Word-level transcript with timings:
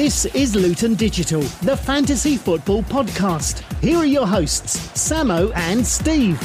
This 0.00 0.24
is 0.24 0.56
Luton 0.56 0.94
Digital, 0.94 1.42
the 1.60 1.76
fantasy 1.76 2.38
football 2.38 2.82
podcast. 2.82 3.60
Here 3.82 3.98
are 3.98 4.06
your 4.06 4.26
hosts, 4.26 4.78
Samo 4.94 5.54
and 5.54 5.86
Steve. 5.86 6.40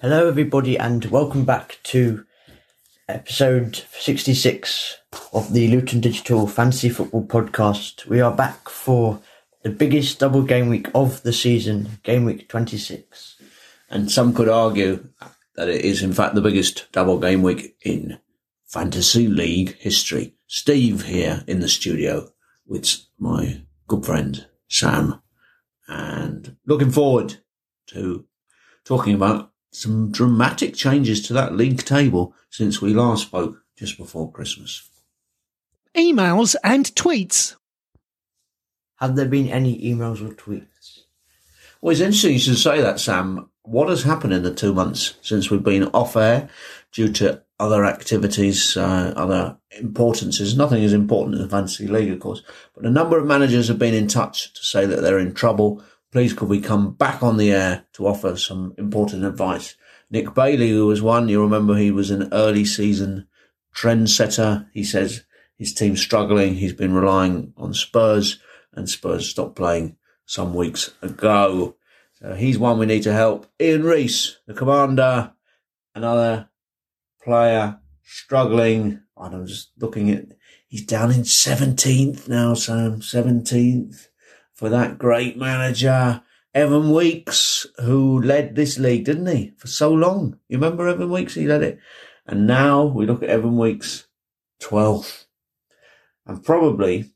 Hello, 0.00 0.26
everybody, 0.26 0.76
and 0.76 1.04
welcome 1.04 1.44
back 1.44 1.78
to 1.84 2.26
episode 3.10 3.82
66 3.98 4.98
of 5.32 5.52
the 5.52 5.66
Luton 5.68 6.00
Digital 6.00 6.46
Fantasy 6.46 6.88
Football 6.88 7.24
Podcast. 7.26 8.06
We 8.06 8.20
are 8.20 8.32
back 8.32 8.68
for 8.68 9.20
the 9.62 9.70
biggest 9.70 10.20
double 10.20 10.42
game 10.42 10.68
week 10.68 10.86
of 10.94 11.22
the 11.22 11.32
season, 11.32 11.98
game 12.04 12.24
week 12.24 12.48
26. 12.48 13.36
And 13.90 14.10
some 14.10 14.32
could 14.32 14.48
argue 14.48 15.08
that 15.56 15.68
it 15.68 15.84
is, 15.84 16.02
in 16.02 16.12
fact, 16.12 16.36
the 16.36 16.40
biggest 16.40 16.86
double 16.92 17.18
game 17.18 17.42
week 17.42 17.76
in 17.84 18.20
Fantasy 18.66 19.26
League 19.26 19.76
history. 19.78 20.34
Steve 20.46 21.06
here 21.06 21.42
in 21.48 21.58
the 21.58 21.68
studio 21.68 22.28
with 22.64 22.96
my 23.18 23.62
good 23.88 24.06
friend 24.06 24.46
Sam, 24.68 25.20
and 25.88 26.56
looking 26.64 26.92
forward 26.92 27.36
to 27.88 28.24
talking 28.84 29.14
about 29.14 29.50
some 29.70 30.10
dramatic 30.10 30.74
changes 30.74 31.26
to 31.26 31.32
that 31.34 31.54
league 31.54 31.84
table 31.84 32.34
since 32.50 32.82
we 32.82 32.92
last 32.92 33.22
spoke 33.22 33.62
just 33.76 33.96
before 33.96 34.30
Christmas. 34.30 34.88
Emails 35.96 36.54
and 36.62 36.86
tweets. 36.86 37.56
Have 38.96 39.16
there 39.16 39.26
been 39.26 39.48
any 39.48 39.80
emails 39.80 40.20
or 40.20 40.34
tweets? 40.34 41.00
Well, 41.80 41.92
it's 41.92 42.00
interesting 42.00 42.34
you 42.34 42.38
should 42.38 42.58
say 42.58 42.80
that, 42.80 43.00
Sam. 43.00 43.48
What 43.62 43.88
has 43.88 44.02
happened 44.02 44.32
in 44.32 44.42
the 44.42 44.54
two 44.54 44.74
months 44.74 45.14
since 45.22 45.50
we've 45.50 45.62
been 45.62 45.84
off 45.94 46.16
air 46.16 46.48
due 46.92 47.12
to 47.14 47.42
other 47.58 47.84
activities, 47.84 48.76
uh, 48.76 49.14
other 49.16 49.56
importances? 49.78 50.56
Nothing 50.56 50.82
is 50.82 50.92
important 50.92 51.36
in 51.36 51.42
the 51.42 51.48
fantasy 51.48 51.86
league, 51.86 52.10
of 52.10 52.20
course, 52.20 52.42
but 52.74 52.84
a 52.84 52.90
number 52.90 53.18
of 53.18 53.26
managers 53.26 53.68
have 53.68 53.78
been 53.78 53.94
in 53.94 54.08
touch 54.08 54.52
to 54.54 54.62
say 54.62 54.84
that 54.84 55.00
they're 55.00 55.18
in 55.18 55.32
trouble. 55.32 55.82
Please, 56.12 56.32
could 56.32 56.48
we 56.48 56.60
come 56.60 56.92
back 56.94 57.22
on 57.22 57.36
the 57.36 57.52
air 57.52 57.84
to 57.92 58.06
offer 58.06 58.36
some 58.36 58.74
important 58.76 59.24
advice? 59.24 59.76
Nick 60.10 60.34
Bailey, 60.34 60.70
who 60.70 60.86
was 60.86 61.00
one, 61.00 61.28
you 61.28 61.40
remember 61.40 61.76
he 61.76 61.92
was 61.92 62.10
an 62.10 62.28
early 62.32 62.64
season 62.64 63.28
trendsetter. 63.72 64.66
He 64.72 64.82
says 64.82 65.24
his 65.56 65.72
team's 65.72 66.00
struggling. 66.00 66.54
He's 66.54 66.72
been 66.72 66.94
relying 66.94 67.52
on 67.56 67.74
Spurs, 67.74 68.40
and 68.72 68.90
Spurs 68.90 69.28
stopped 69.28 69.54
playing 69.54 69.96
some 70.26 70.52
weeks 70.52 70.90
ago. 71.00 71.76
So 72.14 72.34
he's 72.34 72.58
one 72.58 72.78
we 72.78 72.86
need 72.86 73.04
to 73.04 73.12
help. 73.12 73.46
Ian 73.60 73.84
Reese, 73.84 74.38
the 74.48 74.54
commander, 74.54 75.32
another 75.94 76.48
player 77.22 77.78
struggling. 78.02 79.00
I'm 79.16 79.46
just 79.46 79.70
looking 79.78 80.10
at, 80.10 80.26
he's 80.66 80.84
down 80.84 81.12
in 81.12 81.22
17th 81.22 82.28
now, 82.28 82.54
Sam, 82.54 83.00
17th 83.00 84.08
for 84.60 84.68
that 84.68 84.98
great 84.98 85.38
manager. 85.38 86.22
Evan 86.54 86.92
Weeks, 86.92 87.66
who 87.82 88.20
led 88.20 88.54
this 88.54 88.78
league, 88.78 89.06
didn't 89.06 89.34
he, 89.34 89.54
for 89.56 89.68
so 89.68 89.90
long? 89.90 90.38
You 90.48 90.58
remember 90.58 90.86
Evan 90.86 91.10
Weeks? 91.10 91.34
He 91.34 91.46
led 91.46 91.62
it. 91.62 91.78
And 92.26 92.46
now 92.46 92.84
we 92.84 93.06
look 93.06 93.22
at 93.22 93.30
Evan 93.30 93.56
Weeks, 93.56 94.06
12th. 94.60 95.24
And 96.26 96.44
probably 96.44 97.10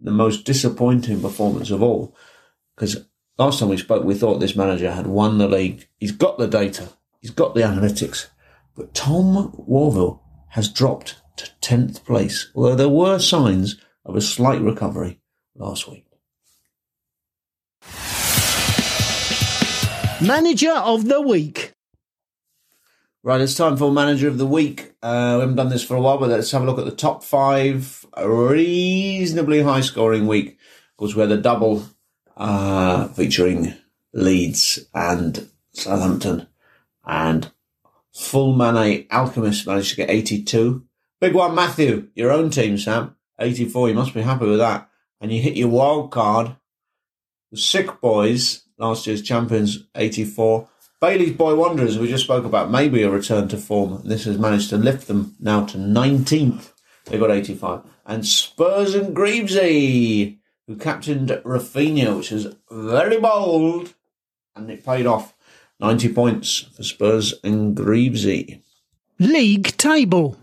the 0.00 0.10
most 0.10 0.44
disappointing 0.44 1.20
performance 1.20 1.70
of 1.70 1.80
all. 1.80 2.16
Because 2.74 3.06
last 3.38 3.60
time 3.60 3.68
we 3.68 3.76
spoke, 3.76 4.02
we 4.02 4.16
thought 4.16 4.40
this 4.40 4.56
manager 4.56 4.90
had 4.90 5.06
won 5.06 5.38
the 5.38 5.46
league. 5.46 5.86
He's 6.00 6.10
got 6.10 6.38
the 6.38 6.48
data. 6.48 6.88
He's 7.20 7.30
got 7.30 7.54
the 7.54 7.60
analytics. 7.60 8.26
But 8.74 8.94
Tom 8.94 9.52
Warville 9.52 10.22
has 10.48 10.68
dropped 10.68 11.22
to 11.36 11.52
10th 11.62 12.04
place, 12.04 12.50
although 12.52 12.74
there 12.74 12.88
were 12.88 13.20
signs 13.20 13.76
of 14.04 14.16
a 14.16 14.20
slight 14.20 14.60
recovery 14.60 15.20
last 15.54 15.88
week. 15.88 16.09
Manager 20.22 20.72
of 20.72 21.06
the 21.06 21.20
week. 21.20 21.72
Right, 23.22 23.40
it's 23.40 23.54
time 23.54 23.76
for 23.76 23.90
Manager 23.90 24.28
of 24.28 24.38
the 24.38 24.46
Week. 24.46 24.92
Uh, 25.02 25.34
we 25.36 25.40
haven't 25.40 25.56
done 25.56 25.68
this 25.68 25.84
for 25.84 25.94
a 25.94 26.00
while, 26.00 26.18
but 26.18 26.28
let's 26.28 26.50
have 26.50 26.62
a 26.62 26.66
look 26.66 26.78
at 26.78 26.84
the 26.84 26.90
top 26.90 27.24
five. 27.24 28.04
Reasonably 28.22 29.62
high 29.62 29.80
scoring 29.80 30.26
week. 30.26 30.58
Of 30.90 30.96
course, 30.96 31.14
we 31.14 31.20
had 31.20 31.32
a 31.32 31.36
double 31.40 31.84
uh, 32.36 33.08
featuring 33.08 33.74
Leeds 34.12 34.86
and 34.94 35.48
Southampton. 35.72 36.48
And 37.04 37.50
full 38.14 38.60
Alchemist 39.10 39.66
managed 39.66 39.90
to 39.90 39.96
get 39.96 40.10
82. 40.10 40.84
Big 41.20 41.34
one, 41.34 41.54
Matthew, 41.54 42.08
your 42.14 42.30
own 42.30 42.50
team, 42.50 42.78
Sam. 42.78 43.16
84. 43.38 43.88
You 43.88 43.94
must 43.94 44.14
be 44.14 44.22
happy 44.22 44.46
with 44.46 44.58
that. 44.58 44.88
And 45.20 45.32
you 45.32 45.40
hit 45.42 45.56
your 45.56 45.68
wild 45.68 46.10
card. 46.10 46.56
The 47.50 47.58
Sick 47.58 48.00
Boys, 48.00 48.62
last 48.80 49.06
year's 49.06 49.22
champions, 49.22 49.84
84. 49.94 50.68
Bailey's 51.00 51.36
Boy 51.36 51.54
Wanderers, 51.54 51.98
we 51.98 52.08
just 52.08 52.24
spoke 52.24 52.44
about, 52.44 52.70
maybe 52.70 53.02
a 53.02 53.10
return 53.10 53.46
to 53.48 53.56
form. 53.56 54.02
This 54.04 54.24
has 54.24 54.38
managed 54.38 54.70
to 54.70 54.76
lift 54.76 55.06
them 55.06 55.36
now 55.38 55.64
to 55.66 55.78
19th. 55.78 56.72
They 57.04 57.18
got 57.18 57.30
85. 57.30 57.82
And 58.06 58.26
Spurs 58.26 58.94
and 58.94 59.14
Greavesy, 59.14 60.40
who 60.66 60.76
captained 60.76 61.28
Raphinha, 61.28 62.16
which 62.16 62.32
is 62.32 62.54
very 62.70 63.20
bold. 63.20 63.94
And 64.56 64.70
it 64.70 64.84
paid 64.84 65.06
off. 65.06 65.34
90 65.78 66.12
points 66.12 66.58
for 66.76 66.82
Spurs 66.82 67.34
and 67.42 67.74
Greavesy. 67.74 68.62
League 69.18 69.76
table. 69.76 70.36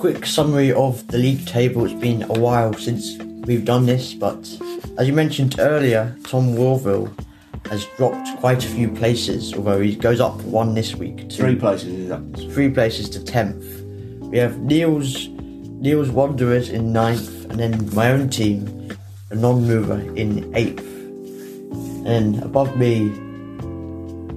Quick 0.00 0.24
summary 0.24 0.72
of 0.72 1.06
the 1.08 1.18
league 1.18 1.44
table. 1.46 1.84
It's 1.84 1.92
been 1.92 2.22
a 2.22 2.40
while 2.40 2.72
since 2.72 3.18
we've 3.18 3.66
done 3.66 3.84
this, 3.84 4.14
but 4.14 4.38
as 4.96 5.06
you 5.06 5.12
mentioned 5.12 5.56
earlier, 5.58 6.16
Tom 6.24 6.54
Warville 6.54 7.12
has 7.66 7.84
dropped 7.98 8.34
quite 8.38 8.64
a 8.64 8.68
few 8.68 8.88
places, 8.88 9.52
although 9.52 9.78
he 9.78 9.94
goes 9.94 10.18
up 10.18 10.40
one 10.44 10.72
this 10.72 10.94
week. 10.94 11.28
To 11.28 11.36
Three 11.36 11.54
places 11.54 11.92
is 11.92 12.10
up. 12.10 12.22
three 12.54 12.70
places 12.70 13.10
to 13.10 13.22
tenth. 13.22 13.62
We 14.22 14.38
have 14.38 14.58
Neil's 14.60 15.28
Neil's 15.28 16.08
Wanderers 16.08 16.70
in 16.70 16.94
ninth, 16.94 17.44
and 17.50 17.60
then 17.60 17.94
my 17.94 18.10
own 18.10 18.30
team, 18.30 18.90
a 19.28 19.34
non-mover, 19.34 20.00
in 20.16 20.50
eighth. 20.56 20.86
And 22.06 22.42
above 22.42 22.74
me, 22.78 23.10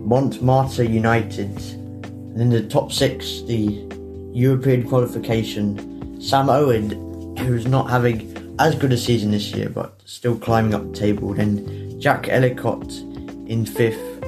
Montmartre 0.03 0.83
United, 0.83 1.57
and 1.57 2.41
in 2.41 2.49
the 2.49 2.63
top 2.67 2.91
six, 2.91 3.43
the 3.43 3.92
European 4.33 4.87
qualification, 4.87 6.19
Sam 6.19 6.49
Owen, 6.49 7.37
who's 7.37 7.67
not 7.67 7.89
having 7.89 8.55
as 8.59 8.75
good 8.75 8.91
a 8.91 8.97
season 8.97 9.31
this 9.31 9.51
year, 9.51 9.69
but 9.69 9.99
still 10.05 10.37
climbing 10.37 10.73
up 10.73 10.91
the 10.91 10.97
table. 10.97 11.33
Then 11.33 11.99
Jack 11.99 12.27
Ellicott 12.29 12.91
in 13.47 13.65
fifth, 13.65 14.23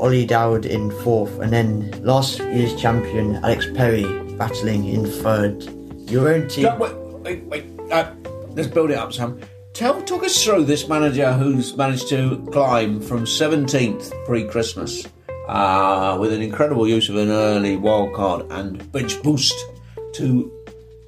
Ollie 0.00 0.26
Dowd 0.26 0.66
in 0.66 0.90
fourth, 1.02 1.38
and 1.38 1.52
then 1.52 1.90
last 2.04 2.40
year's 2.40 2.74
champion 2.80 3.36
Alex 3.36 3.66
Perry 3.74 4.04
battling 4.36 4.86
in 4.86 5.06
third. 5.06 5.62
Your 6.10 6.28
own 6.28 6.48
team. 6.48 6.64
No, 6.64 6.76
wait, 6.76 7.44
wait, 7.44 7.44
wait. 7.44 7.92
Uh, 7.92 8.12
let's 8.50 8.68
build 8.68 8.90
it 8.90 8.98
up, 8.98 9.12
Sam. 9.12 9.40
Tell, 9.72 10.02
talk 10.02 10.24
us 10.24 10.44
through 10.44 10.64
this 10.64 10.88
manager 10.88 11.32
who's 11.32 11.76
managed 11.76 12.08
to 12.08 12.44
climb 12.52 13.00
from 13.00 13.24
17th 13.24 14.12
pre-Christmas 14.26 15.06
uh, 15.52 16.16
with 16.18 16.32
an 16.32 16.40
incredible 16.40 16.88
use 16.88 17.10
of 17.10 17.16
an 17.16 17.30
early 17.30 17.76
wild 17.76 18.14
card 18.14 18.46
and 18.50 18.90
bench 18.90 19.22
boost 19.22 19.54
to 20.14 20.50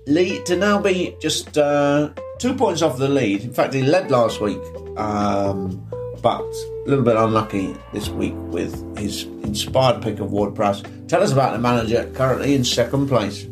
lead 0.06 0.44
to 0.44 0.54
now 0.54 0.78
be 0.78 1.16
just 1.18 1.56
uh, 1.56 2.10
two 2.38 2.54
points 2.54 2.82
off 2.82 2.98
the 2.98 3.08
lead. 3.08 3.42
In 3.42 3.54
fact, 3.54 3.72
he 3.72 3.82
led 3.82 4.10
last 4.10 4.42
week, 4.42 4.60
um, 4.98 5.82
but 6.20 6.42
a 6.42 6.82
little 6.86 7.04
bit 7.04 7.16
unlucky 7.16 7.74
this 7.94 8.10
week 8.10 8.34
with 8.36 8.98
his 8.98 9.22
inspired 9.42 10.02
pick 10.02 10.20
of 10.20 10.30
Ward 10.30 10.54
Prowse. 10.54 10.82
Tell 11.08 11.22
us 11.22 11.32
about 11.32 11.52
the 11.52 11.58
manager 11.58 12.10
currently 12.14 12.54
in 12.54 12.64
second 12.64 13.08
place. 13.08 13.46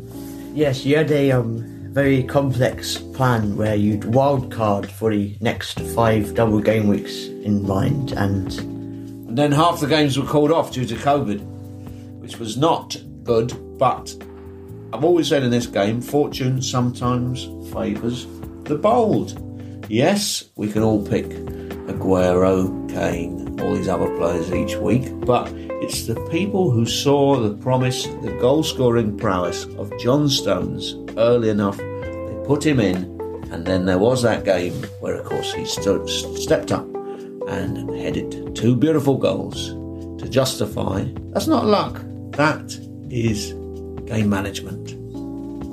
Yes, 0.53 0.85
you 0.85 0.97
had 0.97 1.09
a 1.09 1.31
um, 1.31 1.57
very 1.91 2.21
complex 2.21 2.99
plan 2.99 3.57
where 3.57 3.75
you'd 3.75 4.01
wildcard 4.01 4.85
for 4.85 5.11
the 5.11 5.35
next 5.41 5.79
five 5.95 6.35
double 6.35 6.59
game 6.59 6.87
weeks 6.87 7.25
in 7.25 7.65
mind, 7.65 8.11
and 8.11 8.72
And 9.33 9.37
then 9.39 9.51
half 9.51 9.79
the 9.79 9.87
games 9.87 10.15
were 10.15 10.27
called 10.27 10.51
off 10.51 10.71
due 10.71 10.85
to 10.85 10.93
COVID, 10.93 11.41
which 12.19 12.37
was 12.37 12.55
not 12.55 12.95
good. 13.23 13.79
But 13.79 14.15
I've 14.93 15.03
always 15.03 15.27
said 15.27 15.41
in 15.41 15.49
this 15.49 15.65
game, 15.65 16.01
fortune 16.01 16.61
sometimes 16.61 17.45
favours 17.73 18.27
the 18.65 18.77
bold. 18.77 19.89
Yes, 19.89 20.43
we 20.55 20.71
can 20.71 20.83
all 20.83 21.03
pick 21.03 21.25
Aguero, 21.89 22.87
Kane, 22.87 23.59
all 23.59 23.73
these 23.73 23.87
other 23.87 24.15
players 24.17 24.53
each 24.53 24.75
week, 24.75 25.09
but 25.21 25.51
it's 25.81 26.05
the 26.05 26.23
people 26.29 26.69
who 26.69 26.85
saw 26.85 27.39
the 27.39 27.55
promise, 27.55 28.05
the 28.05 28.37
goal 28.39 28.61
scoring 28.61 29.17
prowess 29.17 29.65
of 29.79 29.91
John 29.97 30.29
Stones 30.29 30.93
early 31.17 31.49
enough. 31.49 31.77
They 31.77 32.43
put 32.45 32.63
him 32.63 32.79
in, 32.79 33.19
and 33.51 33.65
then 33.65 33.85
there 33.85 33.97
was 33.97 34.21
that 34.21 34.45
game 34.45 34.75
where, 34.99 35.15
of 35.15 35.25
course, 35.25 35.51
he 35.53 35.65
stood, 35.65 36.07
stepped 36.07 36.71
up 36.71 36.92
and 37.47 37.89
headed 37.97 38.55
two 38.55 38.75
beautiful 38.75 39.17
goals 39.17 39.69
to 40.21 40.29
justify. 40.29 41.05
That's 41.31 41.47
not 41.47 41.65
luck, 41.65 42.01
that 42.31 42.79
is 43.09 43.53
game 44.05 44.29
management. 44.29 44.93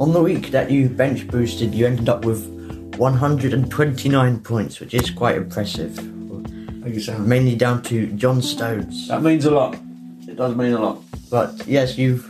On 0.01 0.13
the 0.13 0.23
week 0.23 0.51
that 0.51 0.71
you 0.71 0.89
bench 0.89 1.29
boosted, 1.29 1.75
you 1.75 1.87
ended 1.87 2.09
up 2.09 2.25
with 2.25 2.47
129 2.97 4.41
points, 4.41 4.81
which 4.81 4.95
is 4.95 5.11
quite 5.11 5.37
impressive. 5.37 5.95
Thank 5.97 6.95
you, 6.95 7.01
Sam. 7.01 7.29
Mainly 7.29 7.57
down 7.57 7.83
to 7.85 8.07
John 8.13 8.41
Stones. 8.41 9.09
That 9.09 9.23
means 9.23 9.45
a 9.45 9.51
lot. 9.51 9.75
It 10.27 10.37
does 10.37 10.57
mean 10.57 10.73
a 10.73 10.81
lot. 10.81 11.03
But 11.31 11.67
yes, 11.67 11.99
you've 11.99 12.29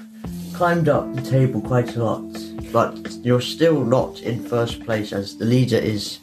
climbed 0.55 0.89
up 0.89 1.15
the 1.15 1.23
table 1.23 1.61
quite 1.61 1.95
a 1.97 2.05
lot. 2.05 2.25
But 2.73 3.13
you're 3.23 3.41
still 3.41 3.85
not 3.85 4.21
in 4.23 4.45
first 4.45 4.85
place 4.85 5.13
as 5.13 5.37
the 5.37 5.45
leader 5.45 5.77
is 5.77 6.19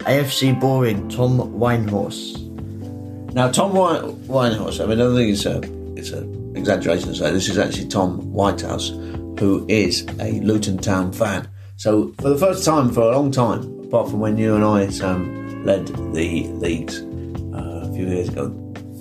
AFC 0.00 0.58
Boring 0.60 1.08
Tom 1.08 1.38
Winehorse. 1.38 2.39
Now, 3.32 3.48
Tom 3.48 3.74
White, 3.74 4.02
Winehorse, 4.02 4.82
I 4.82 4.86
mean, 4.86 5.00
I 5.00 5.04
don't 5.04 5.14
think 5.14 5.32
it's 5.32 5.46
a, 5.46 5.60
it's 5.96 6.10
an 6.10 6.56
exaggeration 6.56 7.10
to 7.10 7.14
say 7.14 7.30
this 7.30 7.48
is 7.48 7.58
actually 7.58 7.86
Tom 7.86 8.32
Whitehouse, 8.32 8.88
who 8.88 9.64
is 9.68 10.04
a 10.18 10.40
Luton 10.40 10.78
Town 10.78 11.12
fan. 11.12 11.48
So, 11.76 12.12
for 12.20 12.30
the 12.30 12.38
first 12.38 12.64
time 12.64 12.90
for 12.90 13.02
a 13.02 13.12
long 13.12 13.30
time, 13.30 13.62
apart 13.84 14.10
from 14.10 14.18
when 14.18 14.36
you 14.36 14.56
and 14.56 14.64
I, 14.64 14.88
Sam, 14.88 15.64
led 15.64 15.86
the 15.86 16.48
leagues 16.48 17.00
uh, 17.54 17.88
a 17.88 17.92
few 17.94 18.08
years 18.08 18.28
ago, 18.28 18.48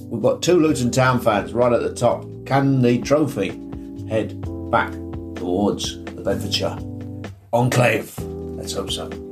we've 0.09 0.21
got 0.21 0.43
two 0.43 0.59
Luton 0.59 0.91
Town 0.91 1.19
fans 1.19 1.51
right 1.51 1.73
at 1.73 1.81
the 1.81 1.95
top. 1.95 2.23
Can 2.45 2.83
the 2.83 2.99
trophy 2.99 3.49
head 4.09 4.39
back 4.69 4.91
towards 5.35 6.03
the 6.05 6.21
Bedfordshire 6.21 6.77
enclave? 7.51 8.15
Let's 8.19 8.73
hope 8.73 8.91
so. 8.91 9.28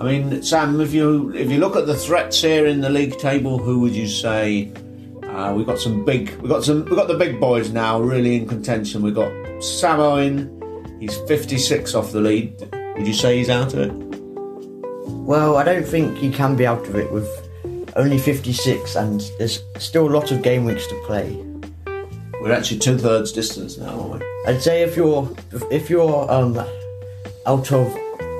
I 0.00 0.04
mean, 0.04 0.42
Sam, 0.42 0.80
if 0.80 0.94
you 0.94 1.30
if 1.34 1.50
you 1.50 1.58
look 1.58 1.76
at 1.76 1.86
the 1.86 1.94
threats 1.94 2.40
here 2.40 2.66
in 2.66 2.80
the 2.80 2.88
league 2.88 3.18
table, 3.18 3.58
who 3.58 3.80
would 3.80 3.94
you 3.94 4.08
say? 4.08 4.72
Uh, 5.24 5.52
we've 5.54 5.66
got 5.66 5.78
some 5.78 6.06
big, 6.06 6.30
we've 6.40 6.48
got 6.48 6.64
some, 6.64 6.86
we've 6.86 6.96
got 6.96 7.06
the 7.06 7.16
big 7.16 7.38
boys 7.38 7.70
now 7.70 8.00
really 8.00 8.34
in 8.34 8.48
contention. 8.48 9.02
We've 9.02 9.14
got 9.14 9.30
Sam 9.62 10.00
Owen, 10.00 10.96
he's 10.98 11.16
56 11.28 11.94
off 11.94 12.12
the 12.12 12.20
lead. 12.20 12.58
Would 12.96 13.06
you 13.06 13.12
say 13.12 13.36
he's 13.38 13.50
out 13.50 13.74
of 13.74 13.78
it? 13.80 13.92
Well, 15.06 15.58
I 15.58 15.64
don't 15.64 15.86
think 15.86 16.16
he 16.16 16.32
can 16.32 16.56
be 16.56 16.66
out 16.66 16.86
of 16.88 16.96
it 16.96 17.12
with 17.12 17.28
only 17.94 18.18
56, 18.18 18.96
and 18.96 19.30
there's 19.38 19.62
still 19.78 20.08
a 20.08 20.12
lot 20.12 20.32
of 20.32 20.42
game 20.42 20.64
weeks 20.64 20.86
to 20.86 21.02
play. 21.06 21.30
We're 22.40 22.52
actually 22.52 22.78
two 22.78 22.96
thirds 22.96 23.32
distance 23.32 23.76
now, 23.76 24.00
aren't 24.00 24.22
we? 24.22 24.26
I'd 24.46 24.62
say 24.62 24.82
if 24.82 24.96
you're 24.96 25.30
if 25.70 25.90
you're 25.90 26.30
um 26.32 26.58
out 27.46 27.70
of 27.70 27.94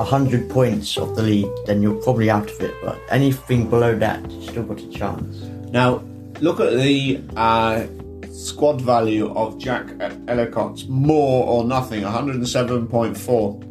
hundred 0.04 0.48
points 0.50 0.96
of 0.96 1.16
the 1.16 1.22
lead, 1.22 1.48
then 1.66 1.82
you're 1.82 2.00
probably 2.02 2.30
out 2.30 2.50
of 2.50 2.60
it. 2.60 2.74
But 2.82 2.98
anything 3.10 3.68
below 3.68 3.96
that, 3.98 4.30
you 4.30 4.42
still 4.42 4.64
got 4.64 4.80
a 4.80 4.88
chance. 4.90 5.36
Now, 5.72 6.02
look 6.40 6.60
at 6.60 6.72
the 6.72 7.22
uh, 7.36 7.86
squad 8.32 8.80
value 8.80 9.32
of 9.34 9.58
Jack 9.58 9.86
Ellicott's 10.28 10.86
more 10.86 11.46
or 11.46 11.64
nothing, 11.64 12.02
107.4. 12.02 13.70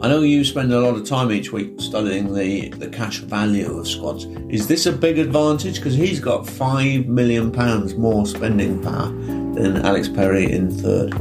I 0.00 0.08
know 0.08 0.22
you 0.22 0.44
spend 0.44 0.72
a 0.72 0.80
lot 0.80 0.96
of 0.96 1.06
time 1.06 1.30
each 1.30 1.52
week 1.52 1.80
studying 1.80 2.34
the, 2.34 2.70
the 2.70 2.88
cash 2.88 3.18
value 3.18 3.78
of 3.78 3.86
squads. 3.86 4.24
Is 4.48 4.66
this 4.66 4.86
a 4.86 4.92
big 4.92 5.18
advantage? 5.18 5.76
Because 5.76 5.94
he's 5.94 6.18
got 6.18 6.44
£5 6.44 7.06
million 7.06 7.52
more 8.00 8.26
spending 8.26 8.82
power 8.82 9.08
than 9.54 9.76
Alex 9.84 10.08
Perry 10.08 10.50
in 10.50 10.70
third. 10.70 11.14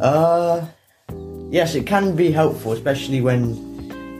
Uh, 0.00 0.66
yes, 1.50 1.74
it 1.74 1.86
can 1.86 2.16
be 2.16 2.30
helpful, 2.30 2.72
especially 2.72 3.20
when 3.20 3.70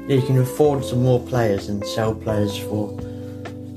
you 0.08 0.20
can 0.22 0.38
afford 0.38 0.84
some 0.84 1.02
more 1.02 1.20
players 1.20 1.68
and 1.68 1.84
sell 1.86 2.14
players 2.14 2.58
for 2.58 2.98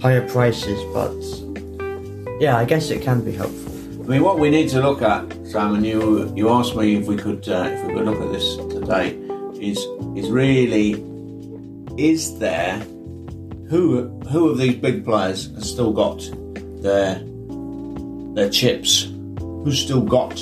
higher 0.01 0.27
prices. 0.27 0.81
But 0.93 2.41
yeah, 2.41 2.57
I 2.57 2.65
guess 2.65 2.89
it 2.89 3.01
can 3.01 3.23
be 3.23 3.31
helpful. 3.31 3.71
I 4.03 4.07
mean, 4.07 4.23
what 4.23 4.39
we 4.39 4.49
need 4.49 4.69
to 4.69 4.81
look 4.81 5.01
at, 5.01 5.31
Sam, 5.45 5.75
and 5.75 5.85
you 5.85 6.33
you 6.35 6.49
asked 6.49 6.75
me 6.75 6.95
if 6.95 7.07
we 7.07 7.15
could 7.15 7.47
uh, 7.47 7.69
if 7.71 7.87
we 7.87 7.93
could 7.93 8.05
look 8.05 8.21
at 8.21 8.31
this 8.31 8.57
today, 8.73 9.15
is 9.61 9.77
is 10.17 10.29
really 10.29 11.01
is 11.97 12.37
there 12.39 12.79
who 13.69 14.09
who 14.29 14.49
of 14.49 14.57
these 14.57 14.75
big 14.75 15.05
players 15.05 15.53
has 15.55 15.69
still 15.69 15.93
got 15.93 16.19
their 16.81 17.21
their 18.33 18.49
chips? 18.49 19.07
Who's 19.63 19.79
still 19.79 20.01
got 20.01 20.35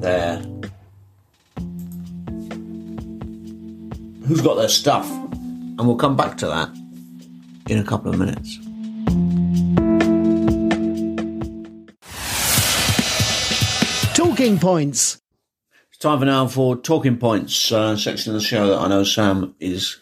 their 0.00 0.42
who's 4.28 4.42
got 4.42 4.56
their 4.56 4.68
stuff? 4.68 5.10
And 5.10 5.86
we'll 5.86 5.96
come 5.96 6.16
back 6.16 6.36
to 6.38 6.46
that 6.46 6.68
in 7.70 7.78
a 7.78 7.84
couple 7.84 8.12
of 8.12 8.18
minutes. 8.18 8.58
Talking 14.14 14.58
points. 14.58 15.22
It's 15.88 15.98
time 15.98 16.18
for 16.18 16.26
now 16.26 16.46
for 16.46 16.76
talking 16.76 17.16
points 17.16 17.72
uh, 17.72 17.96
section 17.96 18.34
of 18.34 18.40
the 18.40 18.46
show 18.46 18.68
that 18.68 18.78
I 18.78 18.88
know 18.88 19.02
Sam 19.02 19.54
is 19.58 19.98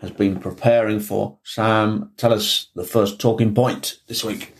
has 0.00 0.10
been 0.10 0.38
preparing 0.38 1.00
for. 1.00 1.38
Sam, 1.42 2.12
tell 2.16 2.32
us 2.32 2.68
the 2.74 2.84
first 2.84 3.18
talking 3.18 3.54
point 3.54 3.98
this 4.06 4.22
week. 4.22 4.54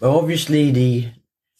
Well, 0.00 0.16
obviously 0.16 0.70
the 0.70 1.08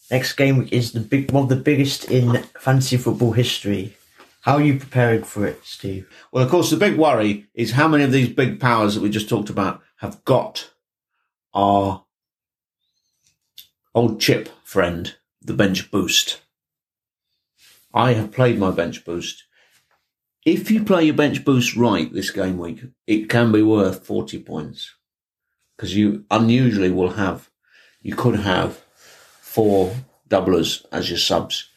next 0.09 0.33
game 0.33 0.57
week 0.57 0.73
is 0.73 0.93
the 0.93 1.01
big 1.01 1.31
one 1.31 1.43
of 1.43 1.49
the 1.49 1.57
biggest 1.57 2.09
in 2.09 2.41
fantasy 2.59 2.97
football 2.97 3.33
history. 3.33 3.97
How 4.41 4.55
are 4.55 4.61
you 4.61 4.79
preparing 4.79 5.23
for 5.23 5.45
it, 5.45 5.59
Steve? 5.63 6.07
Well, 6.31 6.43
of 6.43 6.49
course, 6.49 6.69
the 6.69 6.77
big 6.77 6.97
worry 6.97 7.47
is 7.53 7.71
how 7.71 7.87
many 7.87 8.03
of 8.03 8.11
these 8.11 8.29
big 8.29 8.59
powers 8.59 8.95
that 8.95 9.01
we 9.01 9.09
just 9.09 9.27
talked 9.27 9.49
about 9.49 9.81
have 9.97 10.23
got 10.23 10.71
our 11.53 12.05
old 13.93 14.21
chip 14.21 14.49
friend, 14.63 15.15
the 15.41 15.53
bench 15.53 15.91
boost. 15.91 16.41
I 17.93 18.13
have 18.13 18.31
played 18.31 18.57
my 18.57 18.71
bench 18.71 19.03
boost. 19.03 19.43
If 20.45 20.71
you 20.71 20.85
play 20.85 21.03
your 21.03 21.15
bench 21.15 21.43
boost 21.43 21.75
right 21.75 22.11
this 22.13 22.29
game 22.29 22.57
week, 22.57 22.81
it 23.07 23.29
can 23.29 23.51
be 23.51 23.61
worth 23.61 24.05
40 24.05 24.39
points. 24.43 24.95
Because 25.75 25.95
you 25.95 26.23
unusually 26.31 26.91
will 26.91 27.11
have, 27.11 27.49
you 28.01 28.15
could 28.15 28.39
have 28.39 28.77
four 29.41 29.95
doublers 30.29 30.85
as 30.93 31.09
your 31.09 31.17
subs. 31.17 31.69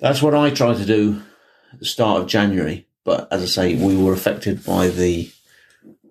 That's 0.00 0.20
what 0.22 0.34
I 0.34 0.50
try 0.50 0.74
to 0.74 0.84
do 0.84 1.22
the 1.78 1.84
start 1.84 2.20
of 2.20 2.28
January. 2.28 2.86
But 3.04 3.28
as 3.32 3.42
I 3.42 3.46
say, 3.46 3.74
we 3.74 3.96
were 3.96 4.12
affected 4.12 4.64
by 4.64 4.88
the 4.88 5.30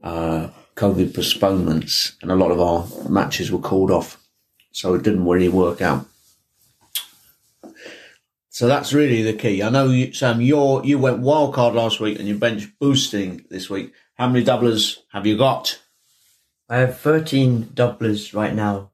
uh, 0.04 0.50
COVID 0.76 1.14
postponements 1.14 2.16
and 2.22 2.32
a 2.32 2.36
lot 2.36 2.52
of 2.52 2.60
our 2.60 2.88
matches 3.10 3.52
were 3.52 3.60
called 3.60 3.92
off. 3.92 4.18
So 4.72 4.94
it 4.94 5.04
didn't 5.04 5.26
really 5.26 5.50
work 5.50 5.82
out. 5.82 6.06
So 8.50 8.68
that's 8.68 8.92
really 8.94 9.22
the 9.22 9.34
key. 9.34 9.64
I 9.64 9.70
know, 9.70 9.90
you, 9.90 10.14
Sam, 10.14 10.42
you 10.42 10.84
you 10.84 11.00
went 11.00 11.20
wild 11.20 11.54
card 11.54 11.76
last 11.76 12.00
week 12.00 12.20
and 12.20 12.28
you're 12.28 12.38
bench 12.38 12.68
boosting 12.80 13.46
this 13.50 13.70
week. 13.70 13.94
How 14.16 14.28
many 14.28 14.44
doublers 14.44 14.98
have 15.14 15.26
you 15.26 15.38
got? 15.38 15.80
I 16.68 16.78
have 16.78 17.00
13 17.00 17.72
doublers 17.74 18.34
right 18.34 18.54
now 18.54 18.92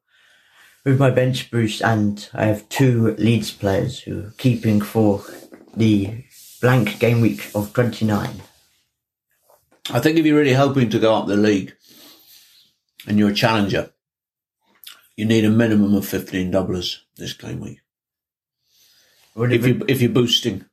with 0.86 1.00
my 1.00 1.10
bench 1.10 1.50
boost, 1.50 1.82
and 1.82 2.30
I 2.34 2.46
have 2.46 2.70
two 2.70 3.16
Leeds 3.18 3.52
players 3.52 4.00
who 4.00 4.26
are 4.26 4.34
keeping 4.38 4.82
for 4.82 5.24
the 5.76 6.25
blank 6.66 6.98
game 6.98 7.22
week 7.22 7.52
of 7.54 7.72
29. 7.74 8.42
I 9.92 10.00
think 10.00 10.18
if 10.18 10.26
you're 10.26 10.40
really 10.40 10.54
hoping 10.54 10.90
to 10.90 10.98
go 10.98 11.14
up 11.14 11.28
the 11.28 11.38
league 11.38 11.76
and 13.06 13.20
you're 13.20 13.30
a 13.30 13.36
challenger, 13.36 13.92
you 15.16 15.26
need 15.26 15.46
a 15.46 15.52
minimum 15.52 15.94
of 15.94 16.08
15 16.08 16.52
doublers 16.52 17.02
this 17.18 17.34
game 17.34 17.60
week. 17.60 17.82
Would 19.36 19.54
If 19.54 19.68
you 19.68 19.86
if 19.88 20.02
you're 20.02 20.10
boosting, 20.10 20.66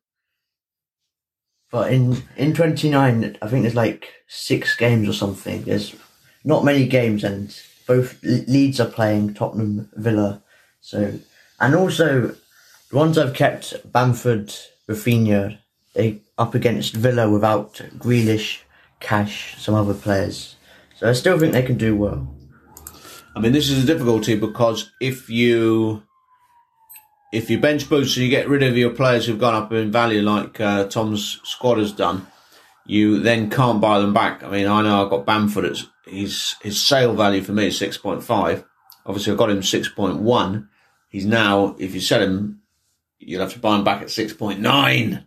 But 1.70 1.92
in 1.92 2.22
in 2.38 2.54
29, 2.54 3.37
I 3.42 3.49
think 3.49 3.62
there's 3.62 3.75
like 3.75 4.14
six 4.28 4.75
games 4.75 5.06
or 5.06 5.12
something. 5.12 5.64
There's 5.64 5.94
not 6.42 6.64
many 6.64 6.87
games, 6.87 7.22
and 7.22 7.54
both 7.87 8.18
Le- 8.22 8.46
Leeds 8.50 8.80
are 8.80 8.88
playing 8.88 9.34
Tottenham, 9.34 9.90
Villa. 9.92 10.42
So, 10.80 11.18
and 11.61 11.75
also 11.75 12.34
the 12.88 12.96
ones 12.96 13.18
I've 13.18 13.34
kept, 13.34 13.92
Bamford, 13.92 14.54
Raphinha, 14.88 15.58
they 15.94 16.20
up 16.38 16.54
against 16.54 16.94
Villa 16.94 17.30
without 17.30 17.75
Grealish, 17.99 18.61
Cash, 19.00 19.56
some 19.58 19.75
other 19.75 19.94
players. 19.94 20.56
So 20.96 21.08
I 21.08 21.12
still 21.12 21.38
think 21.38 21.52
they 21.52 21.62
can 21.62 21.76
do 21.76 21.96
well. 21.96 22.34
I 23.34 23.40
mean, 23.40 23.52
this 23.52 23.70
is 23.70 23.82
a 23.82 23.87
difficulty 23.87 24.37
because 24.37 24.90
if 25.00 25.30
you 25.30 26.02
if 27.32 27.49
you 27.49 27.58
bench 27.58 27.88
boost 27.88 28.16
and 28.16 28.25
you 28.25 28.30
get 28.30 28.49
rid 28.49 28.62
of 28.62 28.76
your 28.76 28.90
players 28.90 29.26
who've 29.26 29.40
gone 29.40 29.54
up 29.54 29.72
in 29.72 29.90
value, 29.90 30.20
like 30.20 30.61
uh, 30.61 30.84
Tom's 30.84 31.40
squad 31.44 31.78
has 31.78 31.90
done, 31.92 32.26
you 32.84 33.20
then 33.20 33.49
can't 33.49 33.80
buy 33.80 33.99
them 33.99 34.12
back. 34.12 34.42
I 34.42 34.50
mean, 34.50 34.66
I 34.66 34.82
know 34.82 35.02
I've 35.02 35.11
got 35.11 35.26
Bamford 35.26 35.64
at 35.64 35.78
his 36.06 36.56
his 36.62 36.80
sale 36.80 37.14
value 37.14 37.42
for 37.42 37.52
me 37.52 37.68
is 37.68 37.78
six 37.78 37.96
point 37.96 38.22
five. 38.22 38.64
Obviously, 39.06 39.32
I've 39.32 39.38
got 39.38 39.50
him 39.50 39.62
six 39.62 39.88
point 39.88 40.18
one. 40.18 40.68
He's 41.08 41.26
now, 41.26 41.76
if 41.78 41.94
you 41.94 42.00
sell 42.00 42.22
him, 42.22 42.62
you'll 43.18 43.42
have 43.42 43.52
to 43.52 43.58
buy 43.58 43.76
him 43.76 43.84
back 43.84 44.02
at 44.02 44.11
six 44.11 44.32
point 44.32 44.61
nine, 44.61 45.26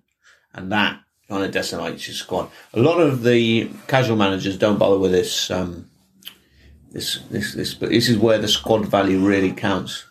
and 0.56 0.72
that 0.72 1.00
kind 1.30 1.44
of 1.44 1.52
decimates 1.52 2.08
your 2.08 2.16
squad. 2.16 2.50
A 2.74 2.80
lot 2.80 3.00
of 3.00 3.24
the 3.24 3.70
casual 3.88 4.16
managers 4.16 4.58
don't 4.58 4.80
bother 4.80 4.98
with 4.98 5.12
this. 5.12 5.52
Um, 5.52 5.90
this 6.92 7.20
this 7.30 7.54
this, 7.54 7.74
but 7.74 7.90
this 7.90 8.10
is 8.10 8.18
where 8.18 8.38
the 8.38 8.48
squad 8.48 8.86
value 8.86 9.20
really 9.20 9.52
counts. 9.52 10.06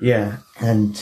Yeah, 0.00 0.38
and 0.60 0.96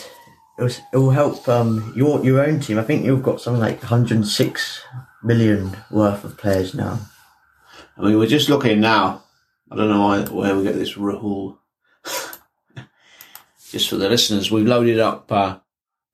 it, 0.59 0.63
was, 0.63 0.81
it 0.93 0.99
will 0.99 1.11
help 1.11 1.49
um, 1.49 1.93
your 1.97 2.25
your 2.25 2.41
own 2.41 2.61
team. 2.61 2.79
I 2.79 2.85
think 2.85 3.05
you've 3.05 3.23
got 3.23 3.41
something 3.41 3.61
like 3.61 3.83
106 3.83 4.83
million 5.23 5.77
worth 5.91 6.23
of 6.23 6.39
players 6.39 6.75
now. 6.75 7.01
I 7.97 8.03
mean, 8.03 8.19
we're 8.19 8.27
just 8.27 8.49
looking 8.49 8.81
now. 8.81 9.25
I 9.71 9.77
don't 9.77 9.91
know 9.91 10.01
why, 10.01 10.23
where 10.23 10.57
we 10.57 10.63
get 10.63 10.75
this 10.75 10.95
Rahul. 10.95 11.59
just 13.71 13.89
for 13.89 13.97
the 13.97 14.09
listeners, 14.09 14.51
we've 14.51 14.67
loaded 14.67 14.99
up 14.99 15.31
uh, 15.31 15.59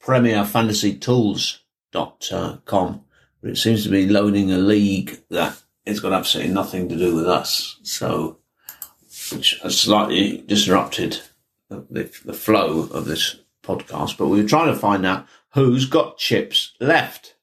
PremierFantasyTools.com, 0.06 3.04
but 3.42 3.50
it 3.50 3.56
seems 3.56 3.82
to 3.82 3.88
be 3.88 4.08
loading 4.08 4.52
a 4.52 4.58
league 4.58 5.18
that 5.30 5.60
has 5.86 6.00
got 6.00 6.12
absolutely 6.12 6.52
nothing 6.52 6.88
to 6.88 6.96
do 6.96 7.14
with 7.14 7.26
us. 7.26 7.78
So, 7.82 8.38
which 9.32 9.58
has 9.62 9.80
slightly 9.80 10.44
disrupted 10.46 11.20
the, 11.68 11.84
the, 11.90 12.10
the 12.24 12.32
flow 12.32 12.88
of 12.92 13.06
this 13.06 13.36
podcast. 13.62 14.16
But 14.16 14.28
we 14.28 14.40
were 14.40 14.48
trying 14.48 14.72
to 14.72 14.78
find 14.78 15.04
out 15.04 15.26
who's 15.54 15.86
got 15.86 16.18
chips 16.18 16.72
left. 16.80 17.34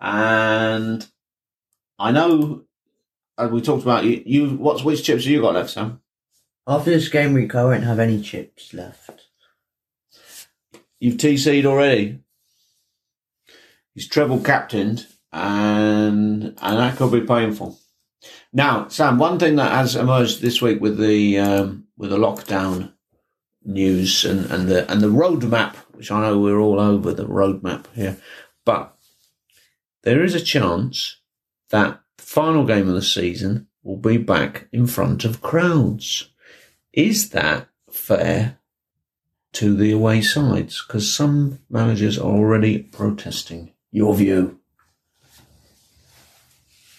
And 0.00 1.06
I 1.98 2.10
know 2.10 2.64
as 3.38 3.50
we 3.50 3.60
talked 3.60 3.82
about 3.82 4.04
you, 4.04 4.22
you 4.24 4.50
what's 4.56 4.84
which 4.84 5.04
chips 5.04 5.24
have 5.24 5.32
you 5.32 5.40
got 5.40 5.54
left, 5.54 5.70
Sam? 5.70 6.00
After 6.66 6.90
this 6.90 7.08
game 7.08 7.34
week, 7.34 7.54
I 7.54 7.64
won't 7.64 7.84
have 7.84 7.98
any 7.98 8.20
chips 8.20 8.72
left. 8.72 9.26
You've 11.04 11.18
TC'd 11.18 11.66
already. 11.66 12.18
He's 13.92 14.08
treble 14.08 14.40
captained, 14.40 15.06
and 15.30 16.44
and 16.62 16.78
that 16.78 16.96
could 16.96 17.12
be 17.12 17.20
painful. 17.20 17.78
Now, 18.54 18.88
Sam, 18.88 19.18
one 19.18 19.38
thing 19.38 19.56
that 19.56 19.70
has 19.70 19.96
emerged 19.96 20.40
this 20.40 20.62
week 20.62 20.80
with 20.80 20.96
the 20.96 21.38
um, 21.38 21.88
with 21.98 22.08
the 22.08 22.16
lockdown 22.16 22.94
news 23.62 24.24
and, 24.24 24.50
and 24.50 24.66
the 24.66 24.90
and 24.90 25.02
the 25.02 25.08
roadmap, 25.08 25.76
which 25.92 26.10
I 26.10 26.22
know 26.22 26.38
we're 26.38 26.58
all 26.58 26.80
over 26.80 27.12
the 27.12 27.26
roadmap 27.26 27.84
here, 27.94 28.16
but 28.64 28.96
there 30.04 30.24
is 30.24 30.34
a 30.34 30.40
chance 30.40 31.20
that 31.68 32.00
the 32.16 32.24
final 32.24 32.64
game 32.64 32.88
of 32.88 32.94
the 32.94 33.02
season 33.02 33.66
will 33.82 33.98
be 33.98 34.16
back 34.16 34.68
in 34.72 34.86
front 34.86 35.26
of 35.26 35.42
crowds. 35.42 36.30
Is 36.94 37.28
that 37.28 37.68
fair 37.90 38.58
to 39.54 39.74
the 39.74 39.92
away 39.92 40.20
sides? 40.20 40.84
Because 40.86 41.12
some 41.12 41.60
managers 41.68 42.18
are 42.18 42.30
already 42.30 42.78
protesting. 42.78 43.72
Your 43.90 44.14
view? 44.14 44.60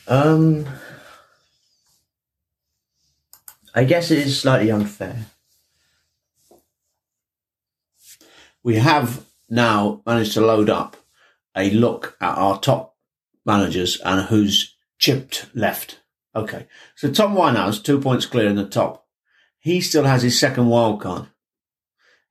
Um, 0.07 0.65
I 3.73 3.83
guess 3.83 4.11
it 4.11 4.19
is 4.19 4.39
slightly 4.39 4.71
unfair. 4.71 5.25
We 8.63 8.75
have 8.75 9.25
now 9.49 10.01
managed 10.05 10.33
to 10.33 10.41
load 10.41 10.69
up 10.69 10.97
a 11.55 11.69
look 11.71 12.17
at 12.19 12.37
our 12.37 12.59
top 12.59 12.95
managers 13.45 13.99
and 14.01 14.27
who's 14.27 14.75
chipped 14.97 15.47
left. 15.53 15.99
Okay. 16.35 16.67
So 16.95 17.11
Tom 17.11 17.35
Winehouse, 17.35 17.83
two 17.83 17.99
points 17.99 18.25
clear 18.25 18.47
in 18.47 18.55
the 18.55 18.67
top. 18.67 19.05
He 19.59 19.81
still 19.81 20.03
has 20.03 20.23
his 20.23 20.39
second 20.39 20.67
wild 20.67 21.01
card. 21.01 21.27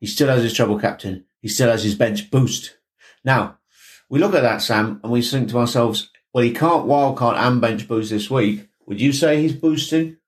He 0.05 0.09
still 0.09 0.29
has 0.29 0.43
his 0.43 0.53
treble 0.53 0.79
captain. 0.79 1.25
He 1.41 1.49
still 1.49 1.71
has 1.71 1.83
his 1.83 1.95
bench 1.95 2.31
boost. 2.31 2.77
Now, 3.25 3.57
we 4.11 4.19
look 4.19 4.35
at 4.35 4.43
that, 4.43 4.61
Sam, 4.61 5.01
and 5.03 5.11
we 5.11 5.23
think 5.23 5.49
to 5.49 5.59
ourselves, 5.59 6.11
well, 6.31 6.45
he 6.45 6.53
can't 6.53 6.85
wild 6.85 7.17
card 7.17 7.39
and 7.39 7.59
bench 7.59 7.89
boost 7.89 8.11
this 8.11 8.31
week. 8.31 8.69
Would 8.85 9.01
you 9.01 9.15
say 9.15 9.41
he's 9.41 9.55
boosting? 9.55 10.19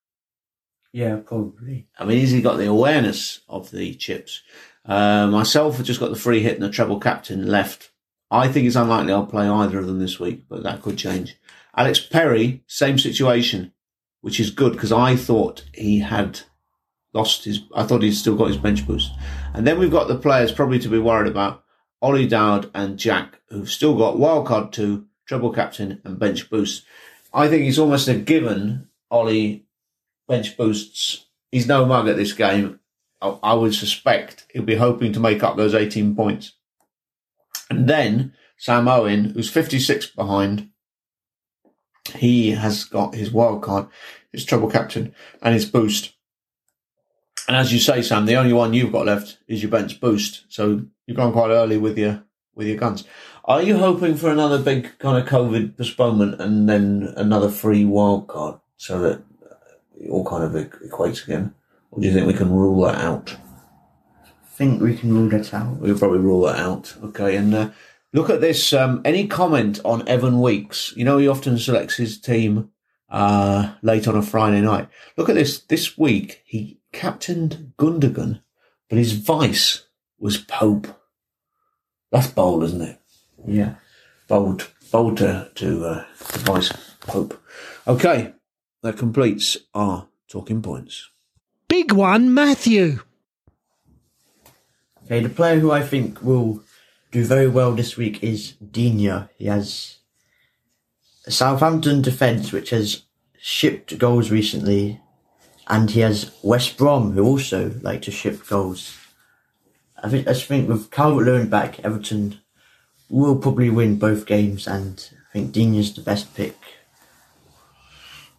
Yeah, 0.95 1.16
probably. 1.16 1.88
I 1.99 2.06
mean, 2.06 2.21
has 2.21 2.30
he 2.30 2.40
got 2.40 2.56
the 2.56 2.64
awareness 2.64 3.42
of 3.50 3.71
the 3.71 3.92
chips? 3.92 4.40
Uh, 4.87 5.26
myself 5.26 5.76
have 5.76 5.85
just 5.85 6.00
got 6.00 6.09
the 6.09 6.16
free 6.16 6.40
hit 6.40 6.54
and 6.54 6.62
the 6.62 6.71
treble 6.71 6.99
captain 6.99 7.47
left. 7.47 7.90
I 8.30 8.49
think 8.49 8.66
it's 8.66 8.76
unlikely 8.76 9.12
I'll 9.12 9.26
play 9.26 9.47
either 9.47 9.78
of 9.78 9.87
them 9.87 9.99
this 9.99 10.18
week, 10.18 10.45
but 10.49 10.62
that 10.62 10.80
could 10.80 10.97
change. 10.97 11.37
Alex 11.76 12.00
Perry, 12.00 12.64
same 12.66 12.99
situation, 12.99 13.75
which 14.23 14.40
is 14.40 14.50
good 14.50 14.73
because 14.73 14.90
I 14.90 15.16
thought 15.16 15.66
he 15.75 15.99
had 15.99 16.40
lost 17.17 17.45
his, 17.45 17.63
I 17.75 17.83
thought 17.83 18.03
he'd 18.03 18.13
still 18.13 18.37
got 18.37 18.49
his 18.49 18.57
bench 18.57 18.87
boost. 18.87 19.13
And 19.55 19.67
then 19.67 19.79
we've 19.79 19.91
got 19.91 20.07
the 20.07 20.17
players 20.17 20.53
probably 20.53 20.79
to 20.81 20.89
be 20.89 20.99
worried 20.99 21.31
about 21.31 21.65
Ollie 22.01 22.29
Dowd 22.29 22.71
and 22.75 22.99
Jack, 22.99 23.41
who've 23.49 23.71
still 23.71 23.97
got 23.97 24.17
wildcard 24.17 24.73
two, 24.73 25.07
treble 25.27 25.53
captain 25.53 26.01
and 26.05 26.19
bench 26.19 26.49
boost. 26.51 26.85
I 27.33 27.49
think 27.49 27.67
it's 27.67 27.79
almost 27.79 28.09
a 28.09 28.15
given 28.15 28.89
Ollie 29.11 29.67
bench 30.29 30.57
boosts. 30.57 31.27
He's 31.51 31.67
no 31.67 31.85
mug 31.87 32.09
at 32.09 32.17
this 32.17 32.33
game. 32.33 32.81
I, 33.21 33.39
I 33.43 33.55
would 33.55 33.75
suspect 33.75 34.47
he'll 34.53 34.63
be 34.63 34.77
hoping 34.77 35.13
to 35.13 35.21
make 35.21 35.43
up 35.43 35.57
those 35.57 35.75
18 35.75 36.15
points. 36.15 36.53
And 37.71 37.89
then 37.89 38.35
Sam 38.57 38.89
Owen, 38.89 39.31
who's 39.31 39.51
56 39.51 40.07
behind, 40.09 40.71
he 42.15 42.53
has 42.53 42.85
got 42.85 43.15
his 43.15 43.31
wild 43.31 43.63
card, 43.63 43.89
his 44.33 44.45
treble 44.45 44.71
captain, 44.71 45.15
and 45.43 45.55
his 45.55 45.65
boost. 45.65 46.13
And 47.49 47.57
as 47.57 47.73
you 47.73 47.79
say, 47.79 48.03
Sam, 48.03 48.26
the 48.26 48.37
only 48.37 48.53
one 48.53 48.75
you've 48.75 48.93
got 48.93 49.07
left 49.07 49.38
is 49.47 49.62
your 49.62 49.71
bench 49.71 50.00
boost. 50.00 50.45
So 50.49 50.83
you've 51.07 51.17
gone 51.17 51.33
quite 51.33 51.50
early 51.50 51.79
with 51.79 51.97
your 51.97 52.25
with 52.55 52.67
your 52.67 52.76
guns. 52.76 53.05
Are 53.45 53.62
you 53.62 53.79
hoping 53.79 54.17
for 54.17 54.31
another 54.31 54.59
big 54.59 54.99
kind 54.99 55.17
of 55.17 55.29
COVID 55.29 55.76
postponement 55.76 56.41
and 56.41 56.69
then 56.69 57.12
another 57.17 57.49
free 57.49 57.85
wild 57.85 58.26
card 58.26 58.59
so 58.76 58.99
that 59.00 59.23
it 60.00 60.11
all 60.11 60.25
kind 60.25 60.43
of 60.43 60.53
equates 60.53 61.23
again? 61.23 61.55
Or 61.91 62.00
do 62.00 62.09
you 62.09 62.12
think 62.12 62.26
we 62.26 62.35
can 62.35 62.53
rule 62.53 62.85
that 62.87 62.97
out? 62.97 63.37
I 64.25 64.49
think 64.57 64.81
we 64.81 64.97
can 64.97 65.12
rule 65.12 65.29
that 65.29 65.55
out. 65.55 65.76
We'll 65.76 65.99
probably 65.99 66.19
rule 66.19 66.43
that 66.47 66.59
out. 66.59 66.97
Okay, 67.05 67.37
and 67.37 67.55
uh, 67.55 67.71
look 68.12 68.31
at 68.31 68.41
this. 68.41 68.73
Um, 68.73 69.00
any 69.05 69.29
comment 69.29 69.79
on 69.85 70.07
Evan 70.09 70.41
Weeks? 70.41 70.93
You 70.97 71.05
know, 71.05 71.19
he 71.19 71.29
often 71.29 71.59
selects 71.59 71.97
his 71.97 72.19
team 72.19 72.71
uh, 73.09 73.75
late 73.83 74.09
on 74.09 74.17
a 74.17 74.23
Friday 74.23 74.61
night. 74.61 74.88
Look 75.17 75.29
at 75.29 75.37
this. 75.37 75.61
This 75.61 75.97
week, 75.97 76.43
he 76.45 76.81
captained 76.97 77.75
Gundogan, 77.76 78.41
but 78.88 78.99
his 78.99 79.12
vice 79.12 79.87
was 80.19 80.38
Pope. 80.38 80.88
That's 82.11 82.29
bold, 82.29 82.65
isn't 82.65 82.81
it? 82.81 83.00
Yeah. 83.47 83.75
Bold, 84.29 84.71
bold 84.91 85.19
to, 85.19 85.50
to, 85.55 85.85
uh, 85.85 86.05
to 86.33 86.38
vice 86.38 86.73
Pope. 87.00 87.41
Okay, 87.87 88.33
that 88.83 88.97
completes 88.97 89.59
our 89.75 90.09
talking 90.26 90.62
points. 90.62 91.11
Big 91.69 91.93
one, 91.93 92.33
Matthew. 92.33 93.00
Okay, 95.05 95.21
the 95.21 95.29
player 95.29 95.59
who 95.59 95.71
I 95.71 95.83
think 95.83 96.23
will 96.23 96.65
do 97.12 97.25
very 97.25 97.47
well 97.47 97.73
this 97.73 97.97
week 97.99 98.23
is 98.23 98.53
Digne. 98.53 99.29
He 99.37 99.47
has 99.47 99.99
a 101.26 101.31
Southampton 101.31 102.00
defence 102.00 102.53
which 102.53 102.71
has 102.71 103.03
shipped 103.38 103.99
goals 103.99 104.31
recently, 104.31 105.00
and 105.67 105.91
he 105.91 106.01
has 106.01 106.31
West 106.43 106.77
Brom 106.77 107.13
who 107.13 107.25
also 107.25 107.73
like 107.83 108.03
to 108.03 108.11
ship 108.11 108.47
goals. 108.47 108.97
I 110.03 110.09
think 110.09 110.29
I 110.29 110.35
think 110.35 110.69
with 110.69 110.91
Calvert 110.91 111.27
Lewin 111.27 111.49
back, 111.49 111.81
Everton 111.81 112.41
will 113.09 113.37
probably 113.37 113.71
win 113.71 113.99
both 113.99 114.27
games, 114.27 114.67
and 114.67 115.09
I 115.31 115.33
think 115.33 115.53
Digne's 115.53 115.95
the 115.95 116.03
best 116.03 116.35
pick. 116.35 116.57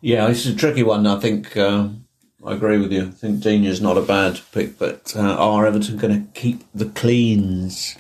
Yeah, 0.02 0.28
this 0.28 0.46
is 0.46 0.54
a 0.54 0.58
tricky 0.58 0.84
one. 0.84 1.08
I 1.08 1.20
think 1.20 1.58
uh, 1.58 1.90
I 2.46 2.54
agree 2.54 2.78
with 2.78 2.92
you. 2.92 3.08
I 3.08 3.12
think 3.12 3.42
Digne's 3.42 3.82
not 3.82 3.98
a 3.98 4.02
bad 4.02 4.40
pick, 4.52 4.78
but 4.78 5.14
uh, 5.16 5.36
are 5.36 5.66
Everton 5.66 5.98
going 5.98 6.26
to 6.26 6.40
keep 6.40 6.64
the 6.74 6.86
cleans? 6.86 7.96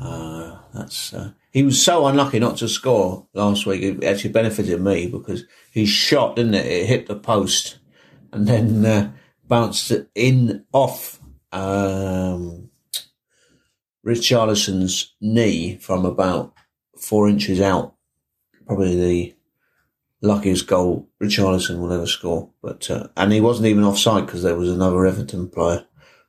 Uh, 0.00 0.58
that's 0.74 1.14
uh, 1.14 1.30
he 1.52 1.62
was 1.62 1.82
so 1.82 2.06
unlucky 2.06 2.38
not 2.38 2.58
to 2.58 2.68
score 2.68 3.26
last 3.32 3.64
week. 3.64 3.82
It 3.82 4.04
actually 4.04 4.32
benefited 4.32 4.80
me 4.80 5.06
because 5.06 5.44
he 5.70 5.86
shot, 5.86 6.36
didn't 6.36 6.54
it? 6.54 6.66
It 6.66 6.86
hit 6.86 7.06
the 7.06 7.16
post 7.16 7.78
and 8.32 8.46
then 8.46 8.84
uh, 8.84 9.12
bounced 9.46 9.92
in 10.14 10.64
off 10.72 11.20
um, 11.52 12.70
Richarlison's 14.04 15.14
knee 15.20 15.76
from 15.78 16.04
about 16.04 16.54
four 16.98 17.28
inches 17.28 17.60
out. 17.60 17.94
Probably 18.66 18.96
the 18.96 19.34
luckiest 20.22 20.66
goal 20.66 21.08
Richarlison 21.22 21.78
will 21.80 21.92
ever 21.92 22.06
score. 22.06 22.50
But 22.62 22.90
uh, 22.90 23.08
and 23.16 23.32
he 23.32 23.40
wasn't 23.40 23.66
even 23.66 23.84
offside 23.84 24.26
because 24.26 24.42
there 24.42 24.56
was 24.56 24.70
another 24.70 25.06
Everton 25.06 25.48
player 25.48 25.86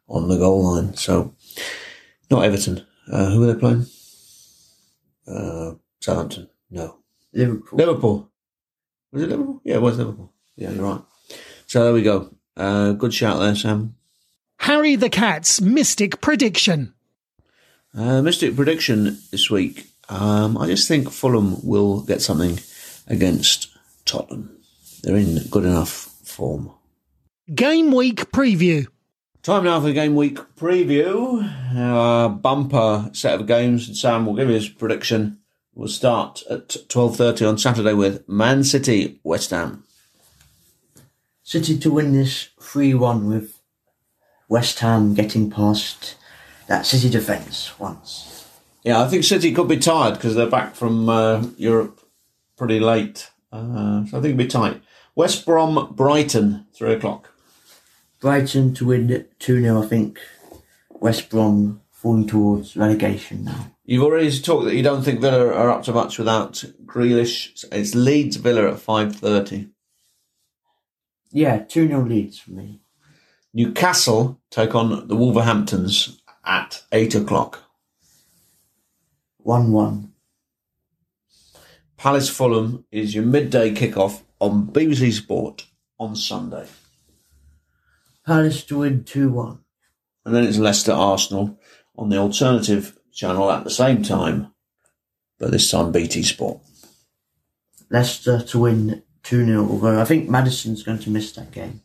on 0.07 0.27
the 0.27 0.37
goal 0.37 0.63
line. 0.63 0.95
So 0.95 1.35
not 2.29 2.43
Everton. 2.43 2.85
Uh, 3.11 3.29
who 3.29 3.39
were 3.41 3.53
they 3.53 3.59
playing? 3.59 3.85
Uh, 5.27 5.75
Southampton. 5.99 6.49
No. 6.69 6.97
Liverpool. 7.33 7.77
Liverpool. 7.77 8.31
Was 9.11 9.23
it 9.23 9.29
Liverpool? 9.29 9.61
Yeah, 9.63 9.75
it 9.75 9.81
was 9.81 9.97
Liverpool. 9.97 10.33
Yeah, 10.55 10.71
you're 10.71 10.83
right. 10.83 11.01
So 11.67 11.83
there 11.83 11.93
we 11.93 12.01
go. 12.01 12.33
Uh, 12.55 12.93
good 12.93 13.13
shout 13.13 13.39
there, 13.39 13.55
Sam. 13.55 13.95
Harry 14.59 14.95
the 14.95 15.09
Cat's 15.09 15.61
Mystic 15.61 16.21
Prediction. 16.21 16.93
Uh, 17.95 18.21
Mystic 18.21 18.55
prediction 18.55 19.19
this 19.31 19.49
week. 19.49 19.87
Um, 20.09 20.57
I 20.57 20.67
just 20.67 20.87
think 20.87 21.11
Fulham 21.11 21.65
will 21.65 22.01
get 22.01 22.21
something 22.21 22.59
against 23.07 23.69
Tottenham. 24.05 24.57
They're 25.03 25.15
in 25.15 25.39
good 25.49 25.65
enough 25.65 25.89
form. 26.23 26.71
Game 27.53 27.91
Week 27.91 28.31
Preview. 28.31 28.87
Time 29.43 29.63
now 29.63 29.79
for 29.79 29.87
the 29.87 29.93
game 29.93 30.13
week 30.15 30.39
preview. 30.57 31.41
Our 31.73 32.27
bumper 32.27 33.09
set 33.13 33.39
of 33.39 33.47
games. 33.47 33.87
And 33.87 33.95
Sam 33.95 34.25
will 34.25 34.35
give 34.35 34.49
his 34.49 34.67
prediction. 34.67 35.39
We'll 35.73 35.87
start 35.87 36.43
at 36.49 36.75
twelve 36.89 37.15
thirty 37.15 37.45
on 37.45 37.57
Saturday 37.57 37.93
with 37.93 38.27
Man 38.27 38.65
City 38.65 39.21
West 39.23 39.51
Ham. 39.51 39.85
City 41.47 41.77
to 41.79 41.89
win 41.89 42.11
this 42.11 42.49
3 42.59 42.93
1 42.93 43.29
with 43.29 43.61
West 44.49 44.79
Ham 44.79 45.13
getting 45.13 45.49
past 45.49 46.17
that 46.67 46.85
City 46.85 47.09
defence 47.09 47.79
once. 47.79 48.49
Yeah, 48.83 49.01
I 49.01 49.07
think 49.07 49.23
City 49.23 49.53
could 49.53 49.69
be 49.69 49.77
tired 49.77 50.15
because 50.15 50.35
they're 50.35 50.49
back 50.49 50.75
from 50.75 51.07
uh, 51.07 51.45
Europe 51.55 52.01
pretty 52.57 52.81
late. 52.81 53.31
Uh, 53.49 54.03
so 54.07 54.17
I 54.17 54.21
think 54.21 54.25
it'll 54.25 54.37
be 54.37 54.47
tight. 54.47 54.81
West 55.15 55.45
Brom 55.45 55.93
Brighton 55.95 56.65
three 56.73 56.91
o'clock. 56.91 57.29
Brighton 58.19 58.73
to 58.73 58.85
win 58.85 59.25
2 59.39 59.61
0, 59.61 59.81
I 59.81 59.85
think. 59.85 60.19
West 60.99 61.29
Brom 61.29 61.79
falling 61.91 62.27
towards 62.27 62.75
relegation 62.75 63.45
now. 63.45 63.71
You've 63.85 64.03
already 64.03 64.37
talked 64.37 64.65
that 64.65 64.75
you 64.75 64.83
don't 64.83 65.01
think 65.01 65.21
Villa 65.21 65.47
are 65.53 65.69
up 65.69 65.83
to 65.83 65.93
much 65.93 66.19
without 66.19 66.65
Grealish. 66.85 67.63
It's 67.71 67.95
Leeds 67.95 68.35
Villa 68.35 68.69
at 68.69 68.79
five 68.79 69.15
thirty. 69.15 69.69
Yeah, 71.31 71.59
2 71.59 71.87
0 71.87 72.05
Leeds 72.05 72.39
for 72.39 72.51
me. 72.51 72.81
Newcastle 73.53 74.39
take 74.49 74.75
on 74.75 75.07
the 75.07 75.15
Wolverhamptons 75.15 76.19
at 76.45 76.83
eight 76.91 77.15
o'clock. 77.15 77.63
1 79.39 79.71
1. 79.71 80.11
Palace 81.97 82.29
Fulham 82.29 82.85
is 82.91 83.15
your 83.15 83.25
midday 83.25 83.73
kickoff 83.73 84.21
on 84.39 84.67
BBC 84.67 85.11
Sport 85.13 85.65
on 85.99 86.15
Sunday. 86.15 86.67
Palace 88.25 88.63
to 88.65 88.79
win 88.79 89.03
2 89.03 89.31
1. 89.31 89.59
And 90.25 90.35
then 90.35 90.43
it's 90.43 90.57
Leicester 90.57 90.91
Arsenal 90.91 91.59
on 91.97 92.09
the 92.09 92.17
alternative 92.17 92.97
channel 93.11 93.49
at 93.49 93.63
the 93.63 93.71
same 93.71 94.03
time, 94.03 94.53
but 95.39 95.51
this 95.51 95.71
time 95.71 95.91
BT 95.91 96.23
Sport. 96.23 96.59
Leicester 97.89 98.41
to 98.41 98.59
win 98.59 99.03
2 99.27 99.45
0, 99.45 99.67
although 99.69 99.99
I 99.99 100.05
think 100.05 100.29
Maddison's 100.29 100.83
going 100.83 100.99
to 100.99 101.09
miss 101.09 101.33
that 101.33 101.51
game. 101.51 101.81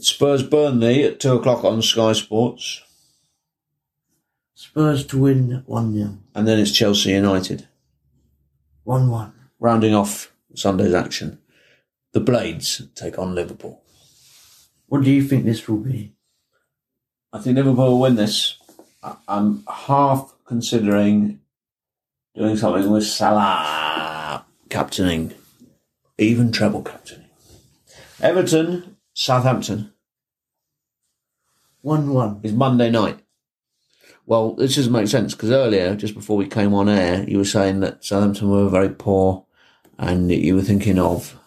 Spurs 0.00 0.44
Burnley 0.44 1.02
at 1.02 1.18
two 1.18 1.34
o'clock 1.34 1.64
on 1.64 1.82
Sky 1.82 2.12
Sports, 2.12 2.82
Spurs 4.54 5.04
to 5.06 5.18
win 5.18 5.64
1 5.66 5.92
0. 5.92 6.18
and 6.36 6.46
then 6.46 6.60
it's 6.60 6.70
Chelsea 6.70 7.10
United. 7.10 7.66
1 8.84 9.10
1. 9.10 9.32
Rounding 9.58 9.92
off 9.92 10.32
Sunday's 10.54 10.94
action, 10.94 11.40
the 12.12 12.20
Blades 12.20 12.80
take 12.94 13.18
on 13.18 13.34
Liverpool. 13.34 13.82
What 14.86 15.02
do 15.02 15.10
you 15.10 15.24
think 15.24 15.44
this 15.44 15.66
will 15.66 15.78
be? 15.78 16.12
I 17.32 17.40
think 17.40 17.56
Liverpool 17.56 17.90
will 17.90 18.00
win 18.00 18.14
this. 18.14 18.56
I'm 19.26 19.64
half 19.66 20.32
considering 20.44 21.40
doing 22.36 22.56
something 22.56 22.88
with 22.88 23.04
Salah 23.04 24.44
captaining, 24.70 25.34
even 26.18 26.52
treble 26.52 26.82
captaining. 26.82 27.30
Everton, 28.20 28.96
Southampton 29.14 29.92
1 31.82 32.10
1. 32.12 32.40
is 32.44 32.52
Monday 32.52 32.90
night. 32.90 33.20
Well, 34.24 34.54
this 34.54 34.76
doesn't 34.76 34.92
make 34.92 35.08
sense 35.08 35.34
because 35.34 35.50
earlier, 35.50 35.96
just 35.96 36.14
before 36.14 36.36
we 36.36 36.46
came 36.46 36.72
on 36.74 36.88
air, 36.88 37.28
you 37.28 37.38
were 37.38 37.44
saying 37.44 37.80
that 37.80 38.04
Southampton 38.04 38.50
were 38.50 38.68
very 38.68 38.88
poor 38.88 39.46
and 39.98 40.30
you 40.30 40.54
were 40.54 40.62
thinking 40.62 40.98
of 40.98 41.38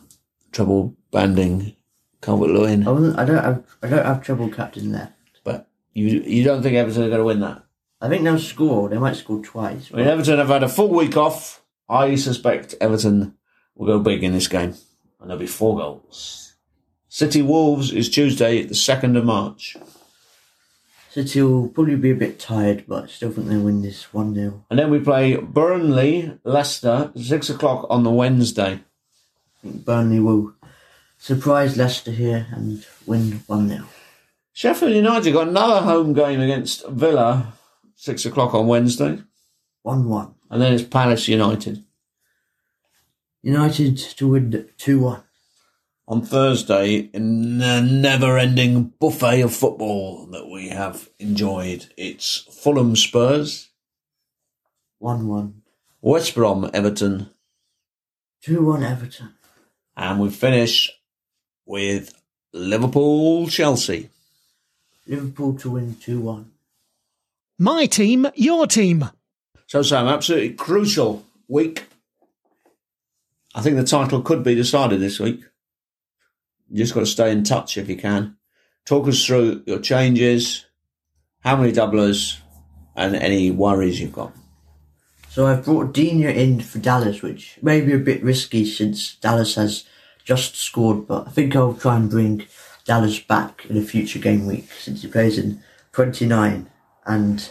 treble 0.51 0.95
banding 1.11 1.75
Calvert 2.21 2.49
I, 2.49 2.53
Lewin. 2.53 2.85
wasn't, 2.85 3.19
I 3.19 3.25
don't 3.25 3.43
have 3.43 3.77
I 3.81 3.87
don't 3.87 4.05
have 4.05 4.21
treble 4.23 4.49
captain 4.49 4.91
left. 4.91 5.13
But 5.43 5.69
you 5.93 6.21
you 6.21 6.43
don't 6.43 6.61
think 6.61 6.75
Everton 6.75 7.03
are 7.03 7.09
going 7.09 7.19
to 7.19 7.25
win 7.25 7.39
that? 7.41 7.63
I 8.01 8.09
think 8.09 8.23
they'll 8.23 8.39
score. 8.39 8.89
They 8.89 8.97
might 8.97 9.15
score 9.15 9.41
twice. 9.41 9.89
I 9.93 9.97
mean, 9.97 10.07
Everton 10.07 10.37
have 10.39 10.49
had 10.49 10.63
a 10.63 10.69
full 10.69 10.89
week 10.89 11.15
off. 11.15 11.63
I 11.87 12.15
suspect 12.15 12.75
Everton 12.81 13.35
will 13.75 13.87
go 13.87 13.99
big 13.99 14.23
in 14.23 14.33
this 14.33 14.47
game, 14.47 14.75
and 15.19 15.29
there'll 15.29 15.39
be 15.39 15.47
four 15.47 15.77
goals. 15.77 16.53
City 17.07 17.41
Wolves 17.41 17.93
is 17.93 18.09
Tuesday, 18.09 18.63
the 18.63 18.73
2nd 18.73 19.17
of 19.17 19.23
March. 19.23 19.77
City 21.09 21.41
will 21.41 21.69
probably 21.69 21.95
be 21.95 22.11
a 22.11 22.15
bit 22.15 22.41
tired, 22.41 22.83
but 22.89 23.05
I 23.05 23.07
still 23.07 23.31
think 23.31 23.47
they'll 23.47 23.61
win 23.61 23.81
this 23.81 24.13
1 24.13 24.35
0. 24.35 24.65
And 24.69 24.77
then 24.77 24.89
we 24.89 24.99
play 24.99 25.37
Burnley, 25.37 26.37
Leicester, 26.43 27.13
6 27.15 27.49
o'clock 27.49 27.87
on 27.89 28.03
the 28.03 28.11
Wednesday. 28.11 28.73
I 28.73 29.61
think 29.61 29.85
Burnley 29.85 30.19
will 30.19 30.55
surprise 31.17 31.77
Leicester 31.77 32.11
here 32.11 32.47
and 32.51 32.85
win 33.05 33.43
1 33.47 33.69
0. 33.69 33.85
Sheffield 34.51 34.91
United 34.91 35.31
got 35.31 35.47
another 35.47 35.85
home 35.85 36.11
game 36.11 36.41
against 36.41 36.85
Villa, 36.89 37.53
6 37.95 38.25
o'clock 38.25 38.53
on 38.53 38.67
Wednesday. 38.67 39.19
1 39.83 40.09
1. 40.09 40.35
And 40.49 40.61
then 40.61 40.73
it's 40.73 40.83
Palace 40.83 41.29
United. 41.29 41.84
United 43.45 43.95
to 43.95 44.29
win 44.29 44.67
2 44.79 44.99
1. 45.01 45.21
On 46.07 46.21
Thursday, 46.23 47.11
in 47.13 47.59
the 47.59 47.79
never 47.79 48.39
ending 48.39 48.93
buffet 48.99 49.41
of 49.41 49.55
football 49.55 50.25
that 50.31 50.47
we 50.47 50.69
have 50.69 51.09
enjoyed, 51.19 51.85
it's 51.95 52.37
Fulham 52.51 52.95
Spurs, 52.95 53.69
1 54.97 55.27
1. 55.27 55.61
West 56.01 56.33
Brom 56.33 56.71
Everton, 56.73 57.29
2 58.41 58.65
1 58.65 58.83
Everton. 58.83 59.35
and 59.95 60.19
we 60.19 60.31
finish 60.31 60.89
with 61.67 62.19
Liverpool 62.51 63.47
Chelsea. 63.47 64.09
Liverpool 65.05 65.53
to 65.59 65.69
win 65.69 65.97
2 66.01 66.19
1. 66.19 66.51
My 67.59 67.85
team, 67.85 68.25
your 68.33 68.65
team. 68.65 69.11
So, 69.67 69.83
Sam, 69.83 70.07
absolutely 70.07 70.53
crucial 70.53 71.23
week. 71.47 71.83
I 73.55 73.61
think 73.61 73.77
the 73.77 73.85
title 73.85 74.21
could 74.21 74.43
be 74.43 74.53
decided 74.53 74.99
this 74.99 75.17
week. 75.17 75.41
You 76.69 76.79
just 76.79 76.93
got 76.93 76.99
to 76.99 77.05
stay 77.05 77.31
in 77.31 77.45
touch 77.45 77.77
if 77.77 77.87
you 77.87 77.95
can. 77.95 78.35
Talk 78.83 79.07
us 79.07 79.25
through 79.25 79.63
your 79.65 79.79
changes, 79.79 80.65
how 81.39 81.55
many 81.55 81.71
doublers, 81.71 82.39
and 82.97 83.15
any 83.15 83.51
worries 83.51 84.01
you've 84.01 84.11
got. 84.11 84.33
So 85.29 85.47
I've 85.47 85.63
brought 85.63 85.93
Digne 85.93 86.25
in 86.25 86.59
for 86.59 86.79
Dallas, 86.79 87.21
which 87.21 87.57
may 87.61 87.79
be 87.79 87.93
a 87.93 87.97
bit 87.97 88.21
risky 88.23 88.65
since 88.65 89.15
Dallas 89.15 89.55
has 89.55 89.85
just 90.25 90.57
scored, 90.57 91.07
but 91.07 91.27
I 91.27 91.31
think 91.31 91.55
I'll 91.55 91.73
try 91.73 91.95
and 91.95 92.09
bring 92.09 92.45
Dallas 92.83 93.19
back 93.19 93.65
in 93.69 93.77
a 93.77 93.81
future 93.81 94.19
game 94.19 94.45
week 94.45 94.69
since 94.71 95.01
he 95.01 95.07
plays 95.07 95.37
in 95.37 95.63
29. 95.93 96.69
And 97.05 97.49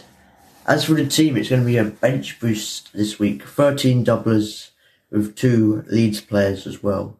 as 0.67 0.85
for 0.85 0.93
the 0.93 1.07
team, 1.07 1.35
it's 1.35 1.49
going 1.49 1.61
to 1.61 1.65
be 1.65 1.77
a 1.77 1.85
bench 1.85 2.39
boost 2.39 2.93
this 2.93 3.17
week. 3.17 3.41
13 3.43 4.05
doublers 4.05 4.69
with 5.15 5.35
two 5.35 5.83
Leeds 5.87 6.19
players 6.19 6.67
as 6.67 6.83
well. 6.83 7.17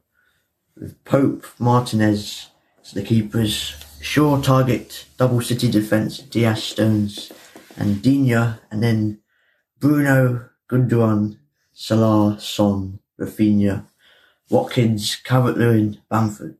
With 0.75 1.01
Pope, 1.05 1.45
Martinez 1.57 2.49
as 2.81 2.91
the 2.91 3.01
keepers, 3.01 3.73
Shaw 4.01 4.37
Targett, 4.41 5.05
double 5.17 5.39
city 5.39 5.71
defence, 5.71 6.19
Dias 6.19 6.61
Stones, 6.61 7.31
and 7.77 8.01
Digne, 8.01 8.59
and 8.69 8.83
then 8.83 9.19
Bruno, 9.79 10.49
Gundogan, 10.69 11.37
Salah, 11.71 12.37
Son, 12.39 12.99
Raphinha, 13.17 13.85
Watkins, 14.49 15.15
Calvert 15.15 15.57
Lewin, 15.57 15.99
Bamford. 16.09 16.57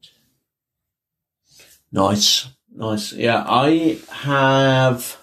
Nice, 1.91 2.47
nice. 2.73 3.11
Yeah, 3.11 3.43
I 3.45 3.99
have. 4.09 5.17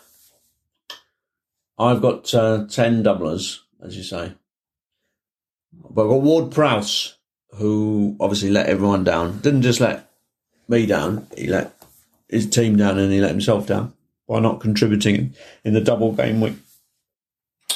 I've 1.79 2.03
got 2.03 2.33
uh, 2.35 2.66
ten 2.68 3.03
doublers, 3.03 3.61
as 3.83 3.96
you 3.96 4.03
say. 4.03 4.35
But 5.72 6.04
I've 6.04 6.11
got 6.11 6.22
Ward 6.22 6.52
Prowse, 6.52 7.16
who 7.54 8.16
obviously 8.20 8.50
let 8.50 8.66
everyone 8.66 9.04
down. 9.04 9.40
Didn't 9.40 9.62
just 9.62 9.80
let 9.80 10.11
me 10.68 10.87
down; 10.87 11.26
he 11.37 11.46
let 11.46 11.76
his 12.28 12.48
team 12.48 12.76
down, 12.76 12.98
and 12.98 13.12
he 13.12 13.20
let 13.20 13.30
himself 13.30 13.66
down 13.66 13.92
by 14.28 14.40
not 14.40 14.61
contributing 14.61 15.35
in 15.64 15.74
the 15.74 15.80
double 15.80 16.12
game 16.12 16.40
week. 16.40 16.56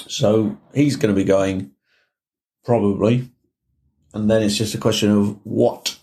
So 0.09 0.57
he's 0.75 0.97
going 0.97 1.15
to 1.15 1.21
be 1.21 1.25
going 1.27 1.73
probably, 2.65 3.29
and 4.15 4.31
then 4.31 4.43
it's 4.43 4.57
just 4.57 4.75
a 4.75 4.79
question 4.79 5.11
of 5.11 5.39
what 5.45 5.99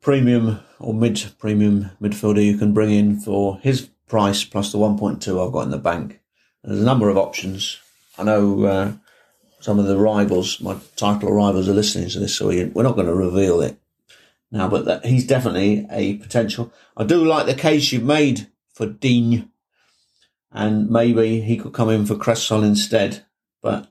premium 0.00 0.60
or 0.78 0.94
mid 0.94 1.32
premium 1.38 1.90
midfielder 2.00 2.44
you 2.44 2.56
can 2.56 2.72
bring 2.72 2.90
in 2.90 3.18
for 3.18 3.58
his 3.58 3.88
price 4.06 4.44
plus 4.44 4.72
the 4.72 4.78
1.2 4.78 5.46
I've 5.46 5.52
got 5.52 5.62
in 5.62 5.70
the 5.70 5.78
bank. 5.78 6.20
There's 6.64 6.80
a 6.80 6.84
number 6.84 7.08
of 7.08 7.16
options. 7.16 7.78
I 8.16 8.24
know 8.24 8.64
uh, 8.64 8.92
some 9.60 9.78
of 9.78 9.86
the 9.86 9.98
rivals, 9.98 10.60
my 10.60 10.76
title 10.96 11.32
rivals, 11.32 11.68
are 11.68 11.74
listening 11.74 12.08
to 12.10 12.20
this, 12.20 12.36
so 12.36 12.48
we, 12.48 12.64
we're 12.66 12.82
not 12.82 12.94
going 12.94 13.06
to 13.06 13.14
reveal 13.14 13.60
it 13.60 13.78
now. 14.50 14.68
But 14.68 14.84
that, 14.84 15.04
he's 15.04 15.26
definitely 15.26 15.86
a 15.90 16.16
potential. 16.16 16.72
I 16.96 17.04
do 17.04 17.24
like 17.24 17.46
the 17.46 17.54
case 17.54 17.92
you've 17.92 18.04
made 18.04 18.48
for 18.72 18.86
Digne, 18.86 19.48
and 20.52 20.88
maybe 20.88 21.40
he 21.40 21.56
could 21.56 21.72
come 21.72 21.90
in 21.90 22.06
for 22.06 22.16
Cresswell 22.16 22.62
instead. 22.62 23.24
But 23.60 23.90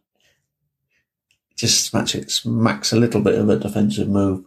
just 1.56 1.86
smacks 1.86 2.16
it 2.16 2.32
smacks 2.32 2.94
a 2.94 3.00
little 3.00 3.22
bit 3.22 3.36
of 3.36 3.50
a 3.50 3.58
defensive 3.58 4.08
move. 4.08 4.46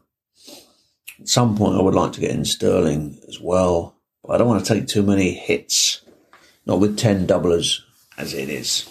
At 1.21 1.29
some 1.29 1.57
point, 1.57 1.77
I 1.77 1.83
would 1.83 1.95
like 1.95 2.13
to 2.13 2.21
get 2.21 2.31
in 2.31 2.45
Sterling 2.45 3.21
as 3.29 3.41
well, 3.41 3.97
but 4.23 4.33
I 4.33 4.39
don't 4.39 4.49
want 4.49 4.65
to 4.65 4.75
take 4.75 4.87
too 4.87 5.03
many 5.03 5.35
hits, 5.35 6.01
not 6.65 6.81
with 6.81 6.97
ten 6.97 7.27
doublers 7.27 7.81
as 8.17 8.33
it 8.33 8.49
is. 8.49 8.89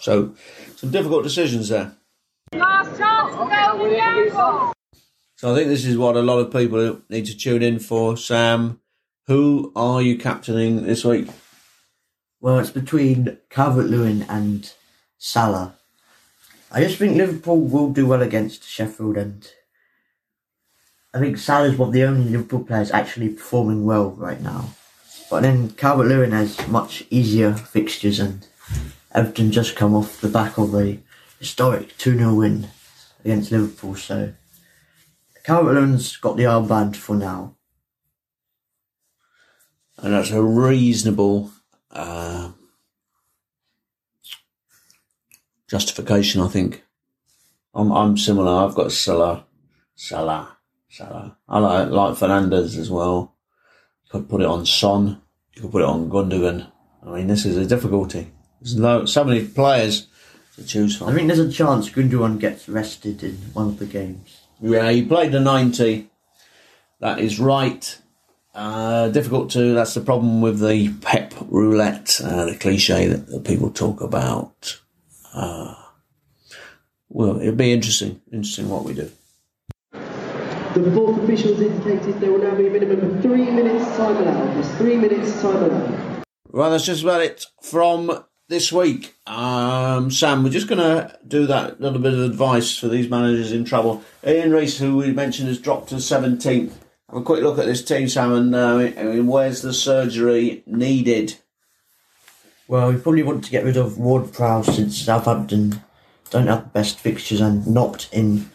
So, 0.00 0.34
some 0.80 0.90
difficult 0.90 1.22
decisions 1.22 1.68
there. 1.68 1.92
Last 2.54 2.96
chance 2.96 3.32
to 3.32 4.32
go. 4.32 4.72
So 5.36 5.52
I 5.52 5.54
think 5.54 5.68
this 5.68 5.84
is 5.84 5.98
what 5.98 6.16
a 6.16 6.22
lot 6.22 6.38
of 6.38 6.50
people 6.50 7.02
need 7.10 7.26
to 7.26 7.36
tune 7.36 7.62
in 7.62 7.78
for. 7.78 8.16
Sam, 8.16 8.80
who 9.26 9.72
are 9.76 10.00
you 10.00 10.16
captaining 10.16 10.86
this 10.86 11.04
week? 11.04 11.28
Well, 12.40 12.58
it's 12.58 12.70
between 12.70 13.36
Calvert 13.50 13.90
Lewin 13.90 14.22
and 14.22 14.72
Salah. 15.18 15.74
I 16.72 16.82
just 16.82 16.96
think 16.96 17.14
Liverpool 17.14 17.60
will 17.60 17.92
do 17.92 18.06
well 18.06 18.22
against 18.22 18.66
Sheffield, 18.66 19.18
and 19.18 19.46
I 21.12 21.18
think 21.18 21.36
Salah's 21.36 21.76
one 21.76 21.88
of 21.88 21.92
the 21.92 22.04
only 22.04 22.30
Liverpool 22.30 22.64
players 22.64 22.90
actually 22.90 23.28
performing 23.28 23.84
well 23.84 24.12
right 24.12 24.40
now. 24.40 24.70
But 25.30 25.42
then 25.42 25.72
Calvert 25.72 26.06
Lewin 26.06 26.32
has 26.32 26.66
much 26.68 27.04
easier 27.10 27.52
fixtures, 27.52 28.18
and 28.18 28.46
Everton 29.12 29.50
just 29.50 29.76
come 29.76 29.94
off 29.94 30.20
the 30.20 30.28
back 30.28 30.56
of 30.58 30.74
a 30.74 31.00
historic 31.38 31.96
2 31.98 32.16
0 32.16 32.34
win 32.34 32.68
against 33.24 33.50
Liverpool, 33.50 33.96
so 33.96 34.32
Calvert 35.44 35.74
Lewin's 35.74 36.16
got 36.16 36.36
the 36.36 36.44
armband 36.44 36.96
for 36.96 37.16
now. 37.16 37.56
And 39.98 40.14
that's 40.14 40.30
a 40.30 40.42
reasonable 40.42 41.50
uh, 41.90 42.52
justification, 45.68 46.40
I 46.40 46.48
think. 46.48 46.84
I'm 47.74 47.92
I'm 47.92 48.16
similar. 48.16 48.64
I've 48.64 48.74
got 48.74 48.92
Salah, 48.92 49.44
Salah, 49.94 50.56
Salah. 50.88 51.36
I 51.48 51.58
like 51.58 51.90
like 51.90 52.14
Fernandes 52.14 52.76
as 52.78 52.90
well. 52.90 53.34
You 54.04 54.10
could 54.10 54.28
put 54.28 54.40
it 54.40 54.46
on 54.46 54.66
Son. 54.66 55.20
You 55.54 55.62
could 55.62 55.72
put 55.72 55.82
it 55.82 55.88
on 55.88 56.10
Gundogan. 56.10 56.70
I 57.04 57.10
mean, 57.10 57.26
this 57.28 57.44
is 57.44 57.56
a 57.56 57.66
difficulty. 57.66 58.32
There's 58.60 58.76
no, 58.76 59.04
so 59.06 59.24
many 59.24 59.46
players 59.46 60.06
to 60.56 60.64
choose 60.64 60.96
from. 60.96 61.08
I 61.08 61.14
think 61.14 61.28
there's 61.28 61.38
a 61.38 61.50
chance 61.50 61.88
Gundogan 61.88 62.38
gets 62.38 62.68
rested 62.68 63.22
in 63.22 63.36
one 63.52 63.68
of 63.68 63.78
the 63.78 63.86
games. 63.86 64.40
Yeah, 64.60 64.90
he 64.90 65.04
played 65.04 65.32
the 65.32 65.40
90. 65.40 66.10
That 67.00 67.18
is 67.18 67.40
right. 67.40 67.98
Uh, 68.54 69.08
difficult 69.08 69.50
to, 69.52 69.74
that's 69.74 69.94
the 69.94 70.00
problem 70.00 70.40
with 70.40 70.60
the 70.60 70.92
pep 71.00 71.32
roulette, 71.48 72.20
uh, 72.22 72.44
the 72.46 72.56
cliche 72.56 73.06
that, 73.06 73.28
that 73.28 73.44
people 73.44 73.70
talk 73.70 74.00
about. 74.00 74.78
Uh, 75.32 75.74
well, 77.08 77.40
it'll 77.40 77.54
be 77.54 77.72
interesting, 77.72 78.20
interesting 78.32 78.68
what 78.68 78.84
we 78.84 78.92
do. 78.94 79.10
The 79.92 80.92
fourth 80.94 81.22
officials 81.24 81.60
indicated 81.60 82.20
there 82.20 82.32
will 82.32 82.42
now 82.42 82.54
be 82.54 82.66
a 82.66 82.70
minimum 82.70 83.16
of 83.16 83.22
three 83.22 83.50
minutes 83.50 83.84
time 83.96 84.16
allowed. 84.16 84.54
There's 84.54 84.70
three 84.76 84.96
minutes 84.96 85.40
time 85.40 85.56
allowed. 85.56 86.24
Well, 86.50 86.70
that's 86.70 86.84
just 86.84 87.02
about 87.02 87.22
it 87.22 87.46
from 87.62 88.24
this 88.50 88.72
week. 88.72 89.14
Um, 89.28 90.10
Sam, 90.10 90.42
we're 90.42 90.50
just 90.50 90.66
going 90.66 90.80
to 90.80 91.16
do 91.26 91.46
that 91.46 91.80
little 91.80 92.00
bit 92.00 92.12
of 92.12 92.18
advice 92.18 92.76
for 92.76 92.88
these 92.88 93.08
managers 93.08 93.52
in 93.52 93.64
trouble. 93.64 94.02
Ian 94.26 94.50
Reese, 94.50 94.76
who 94.76 94.96
we 94.96 95.12
mentioned, 95.12 95.46
has 95.46 95.60
dropped 95.60 95.90
to 95.90 95.94
17th. 95.94 96.72
Have 97.08 97.20
a 97.20 97.22
quick 97.22 97.42
look 97.42 97.58
at 97.60 97.66
this 97.66 97.84
team, 97.84 98.08
Sam, 98.08 98.32
and 98.32 98.54
uh, 98.54 98.76
I 98.76 99.02
mean, 99.04 99.28
where's 99.28 99.62
the 99.62 99.72
surgery 99.72 100.64
needed? 100.66 101.36
Well, 102.66 102.92
we 102.92 102.98
probably 102.98 103.22
want 103.22 103.44
to 103.44 103.50
get 103.52 103.64
rid 103.64 103.76
of 103.76 103.98
Ward 103.98 104.32
Prowse 104.32 104.74
since 104.74 104.98
Southampton 104.98 105.80
don't 106.30 106.46
have 106.46 106.64
the 106.64 106.70
best 106.70 106.98
fixtures 106.98 107.40
and 107.40 107.66
not 107.66 108.08
in 108.12 108.50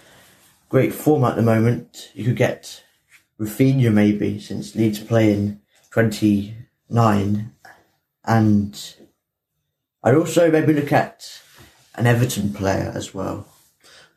great 0.70 0.94
form 0.94 1.24
at 1.24 1.36
the 1.36 1.42
moment. 1.42 2.12
You 2.14 2.26
could 2.26 2.38
get 2.38 2.84
Raphinha 3.40 3.94
maybe 3.94 4.40
since 4.40 4.76
Leeds 4.76 5.00
play 5.00 5.34
in 5.34 5.62
29 5.92 7.52
and 8.26 8.96
I'd 10.06 10.13
also 10.13 10.52
maybe 10.52 10.72
look 10.72 10.91
at 10.91 11.41
an 11.96 12.06
Everton 12.06 12.54
player 12.54 12.91
as 12.94 13.15
well. 13.15 13.48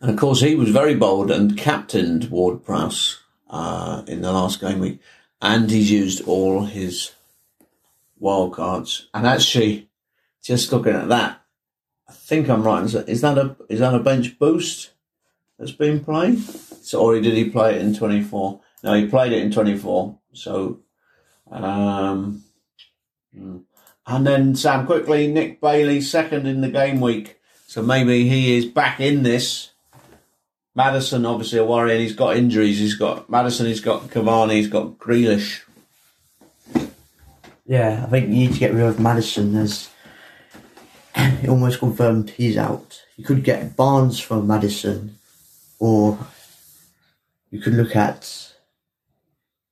And 0.03 0.11
of 0.11 0.19
course, 0.19 0.43
he 0.43 0.55
was 0.55 0.69
very 0.69 0.95
bold 0.95 1.31
and 1.31 1.57
captained 1.57 2.31
Ward 2.31 2.63
Prowse 2.63 3.21
uh, 3.49 4.03
in 4.07 4.21
the 4.21 4.31
last 4.31 4.61
game 4.61 4.81
week, 4.81 5.01
and 5.41 5.71
he's 5.71 5.91
used 5.91 6.29
all 6.29 6.67
his 6.67 7.13
wild 8.19 8.53
cards. 8.53 9.09
And 9.15 9.27
actually, 9.27 9.89
just 10.43 10.71
looking 10.71 10.95
at 10.95 11.09
that, 11.09 11.41
I 12.07 12.13
think 12.13 12.51
I'm 12.51 12.63
right. 12.63 12.85
Is 12.85 13.23
that 13.23 13.39
a 13.39 13.57
is 13.71 13.81
that 13.81 13.95
a 13.95 13.99
bench 13.99 14.39
boost 14.39 14.91
that's 15.59 15.73
been 15.73 16.05
played? 16.05 16.39
So, 16.39 17.01
or 17.01 17.19
did 17.19 17.33
he 17.33 17.49
play 17.49 17.77
it 17.77 17.81
in 17.81 17.95
24? 17.95 18.61
No, 18.85 18.93
he 18.93 19.07
played 19.07 19.33
it 19.33 19.43
in 19.43 19.51
24. 19.51 20.19
So, 20.35 20.81
um, 21.51 22.45
hmm. 23.35 23.59
And 24.09 24.27
then 24.27 24.57
Sam 24.57 24.87
quickly, 24.87 25.27
Nick 25.27 25.61
Bailey 25.61 26.01
second 26.01 26.47
in 26.47 26.63
the 26.63 26.71
game 26.71 26.99
week. 26.99 27.39
So 27.67 27.83
maybe 27.83 28.27
he 28.27 28.57
is 28.57 28.65
back 28.65 29.01
in 29.01 29.23
this. 29.23 29.71
Maddison, 30.75 31.27
obviously 31.27 31.59
a 31.59 31.65
worry, 31.65 31.93
and 31.93 32.01
he's 32.01 32.15
got 32.15 32.37
injuries. 32.37 32.79
He's 32.79 32.95
got 32.95 33.29
Maddison, 33.29 33.67
he's 33.67 33.83
got 33.83 34.05
Cavani, 34.05 34.53
he's 34.53 34.69
got 34.69 34.97
Grealish. 34.99 35.61
Yeah, 37.67 38.03
I 38.03 38.09
think 38.09 38.29
you 38.29 38.35
need 38.35 38.55
to 38.55 38.59
get 38.59 38.73
rid 38.73 38.87
of 38.87 38.99
Maddison 38.99 39.55
as 39.57 39.91
almost 41.47 41.79
confirmed 41.79 42.31
he's 42.31 42.57
out. 42.57 43.03
You 43.17 43.25
could 43.25 43.45
get 43.45 43.77
Barnes 43.77 44.19
from 44.19 44.47
Maddison, 44.47 45.19
or 45.79 46.19
you 47.51 47.61
could 47.61 47.75
look 47.75 47.95
at 47.95 48.55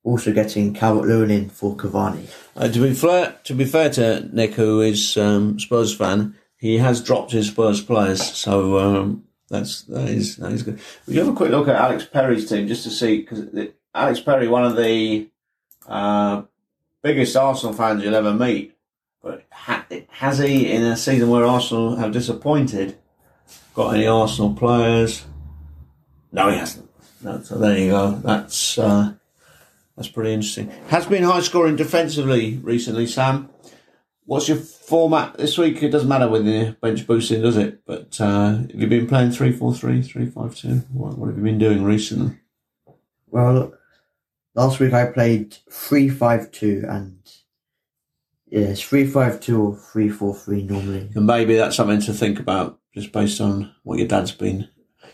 also 0.07 0.33
getting 0.33 0.73
Calvert 0.73 1.07
Lewin 1.07 1.31
in 1.31 1.51
for 1.51 1.77
Cavani. 1.77 2.31
Uh, 2.57 2.69
to 2.69 2.81
be 2.81 2.95
fair, 2.95 3.37
to 3.45 3.55
be 3.55 3.65
fair 3.65 3.91
to 3.91 4.29
Nick, 4.33 4.55
who 4.55 4.81
is 4.81 5.17
um, 5.17 5.59
Spurs 5.59 5.95
fan, 5.95 6.37
he 6.57 6.79
has 6.79 7.03
dropped 7.03 7.33
his 7.33 7.49
Spurs 7.49 7.83
players, 7.83 8.23
so 8.23 8.79
um, 8.79 9.25
that's 9.51 9.83
that 9.83 10.09
is 10.09 10.37
that 10.37 10.53
is 10.53 10.63
good. 10.63 10.81
Would 11.07 11.15
you 11.15 11.25
have 11.25 11.33
a 11.33 11.37
quick 11.37 11.51
look 11.51 11.69
at 11.69 11.75
Alex 11.75 12.05
Perry's 12.05 12.49
team 12.49 12.69
just 12.69 12.85
to 12.85 12.91
see 12.91 13.19
because 13.19 13.45
Alex 13.95 14.21
Perry, 14.21 14.49
one 14.49 14.65
of 14.65 14.77
the 14.77 15.29
uh, 15.89 16.43
biggest 17.03 17.37
Arsenal 17.37 17.75
fans 17.75 18.03
you'll 18.03 18.15
ever 18.15 18.33
meet, 18.33 18.77
but 19.23 19.45
ha- 19.51 19.87
has 20.09 20.39
he 20.39 20.71
in 20.71 20.83
a 20.85 20.97
season 20.97 21.29
where 21.29 21.45
Arsenal 21.45 21.97
have 21.97 22.13
disappointed 22.13 22.97
got 23.75 23.95
any 23.95 24.07
Arsenal 24.07 24.55
players? 24.55 25.27
No, 26.31 26.49
he 26.51 26.59
hasn't. 26.59 26.89
No, 27.23 27.43
so 27.43 27.59
there 27.59 27.79
you 27.79 27.91
go. 27.91 28.13
That's 28.13 28.79
uh, 28.79 29.15
that's 29.97 30.09
pretty 30.09 30.33
interesting. 30.33 30.71
Has 30.89 31.07
been 31.07 31.23
high 31.23 31.41
scoring 31.41 31.77
defensively 31.77 32.59
recently, 32.59 33.07
Sam. 33.07 33.49
What's 34.25 34.49
your 34.49 34.59
format 34.59 35.39
this 35.39 35.57
week? 35.57 35.83
It 35.83 35.91
doesn't 35.91 36.09
matter 36.09 36.29
with 36.29 36.45
the 36.45 36.77
bench 36.83 37.07
boosting, 37.07 37.43
does 37.43 37.57
it? 37.57 37.87
But 37.87 38.21
uh, 38.21 38.57
have 38.57 38.75
you 38.75 38.89
been 38.89 39.07
playing 39.07 39.31
3 39.31 39.53
4 39.53 39.73
3, 39.73 40.03
3 40.03 40.27
5 40.27 40.55
2? 40.55 40.69
What, 40.93 41.17
what 41.17 41.29
have 41.29 41.39
you 41.39 41.45
been 41.45 41.59
doing 41.59 41.85
recently? 41.85 42.37
Well, 43.29 43.73
last 44.55 44.81
week 44.81 44.93
I 44.93 45.07
played 45.07 45.57
3 45.71 46.09
5 46.09 46.51
2 46.51 46.85
and 46.89 47.19
yes, 48.47 48.81
3 48.83 49.07
5 49.07 49.41
2 49.41 49.63
or 49.63 49.77
3 49.77 50.09
4 50.11 50.35
3 50.35 50.63
normally. 50.65 51.11
And 51.15 51.27
maybe 51.27 51.57
that's 51.57 51.77
something 51.77 52.01
to 52.01 52.13
think 52.13 52.39
about 52.39 52.81
just 52.95 53.13
based 53.13 53.41
on 53.41 53.75
what 53.85 53.99
your 53.99 54.09
dad's 54.09 54.33
been, 54.33 54.69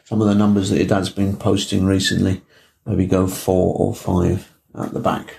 some 0.05 0.21
of 0.23 0.27
the 0.27 0.35
numbers 0.35 0.71
that 0.71 0.79
your 0.79 0.89
dad's 0.89 1.11
been 1.11 1.37
posting 1.37 1.85
recently. 1.85 2.43
Maybe 2.87 3.07
go 3.07 3.29
4 3.29 3.77
or 3.77 3.95
5 3.95 4.52
at 4.75 4.93
the 4.93 5.01
back. 5.01 5.39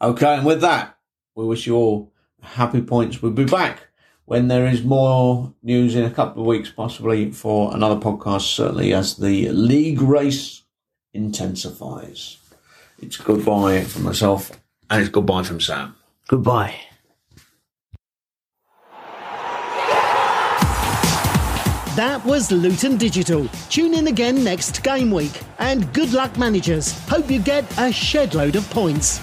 Okay, 0.00 0.34
and 0.36 0.44
with 0.44 0.60
that, 0.62 0.98
we 1.34 1.44
wish 1.46 1.66
you 1.66 1.76
all 1.76 2.12
happy 2.42 2.80
points. 2.80 3.22
We'll 3.22 3.32
be 3.32 3.44
back 3.44 3.88
when 4.24 4.48
there 4.48 4.66
is 4.66 4.82
more 4.82 5.54
news 5.62 5.94
in 5.94 6.04
a 6.04 6.10
couple 6.10 6.42
of 6.42 6.46
weeks, 6.48 6.70
possibly 6.70 7.30
for 7.30 7.74
another 7.74 8.00
podcast, 8.00 8.42
certainly 8.42 8.92
as 8.92 9.16
the 9.16 9.48
league 9.50 10.02
race 10.02 10.62
intensifies. 11.12 12.38
It's 13.00 13.16
goodbye 13.16 13.84
from 13.84 14.04
myself, 14.04 14.50
and 14.90 15.00
it's 15.00 15.10
goodbye 15.10 15.42
from 15.42 15.60
Sam. 15.60 15.94
Goodbye. 16.28 16.74
That 21.96 22.24
was 22.24 22.50
Luton 22.50 22.96
Digital. 22.96 23.46
Tune 23.68 23.92
in 23.92 24.06
again 24.06 24.42
next 24.42 24.82
game 24.82 25.10
week. 25.10 25.42
And 25.58 25.92
good 25.92 26.14
luck, 26.14 26.38
managers. 26.38 26.98
Hope 27.06 27.30
you 27.30 27.38
get 27.38 27.66
a 27.78 27.92
shed 27.92 28.34
load 28.34 28.56
of 28.56 28.68
points. 28.70 29.20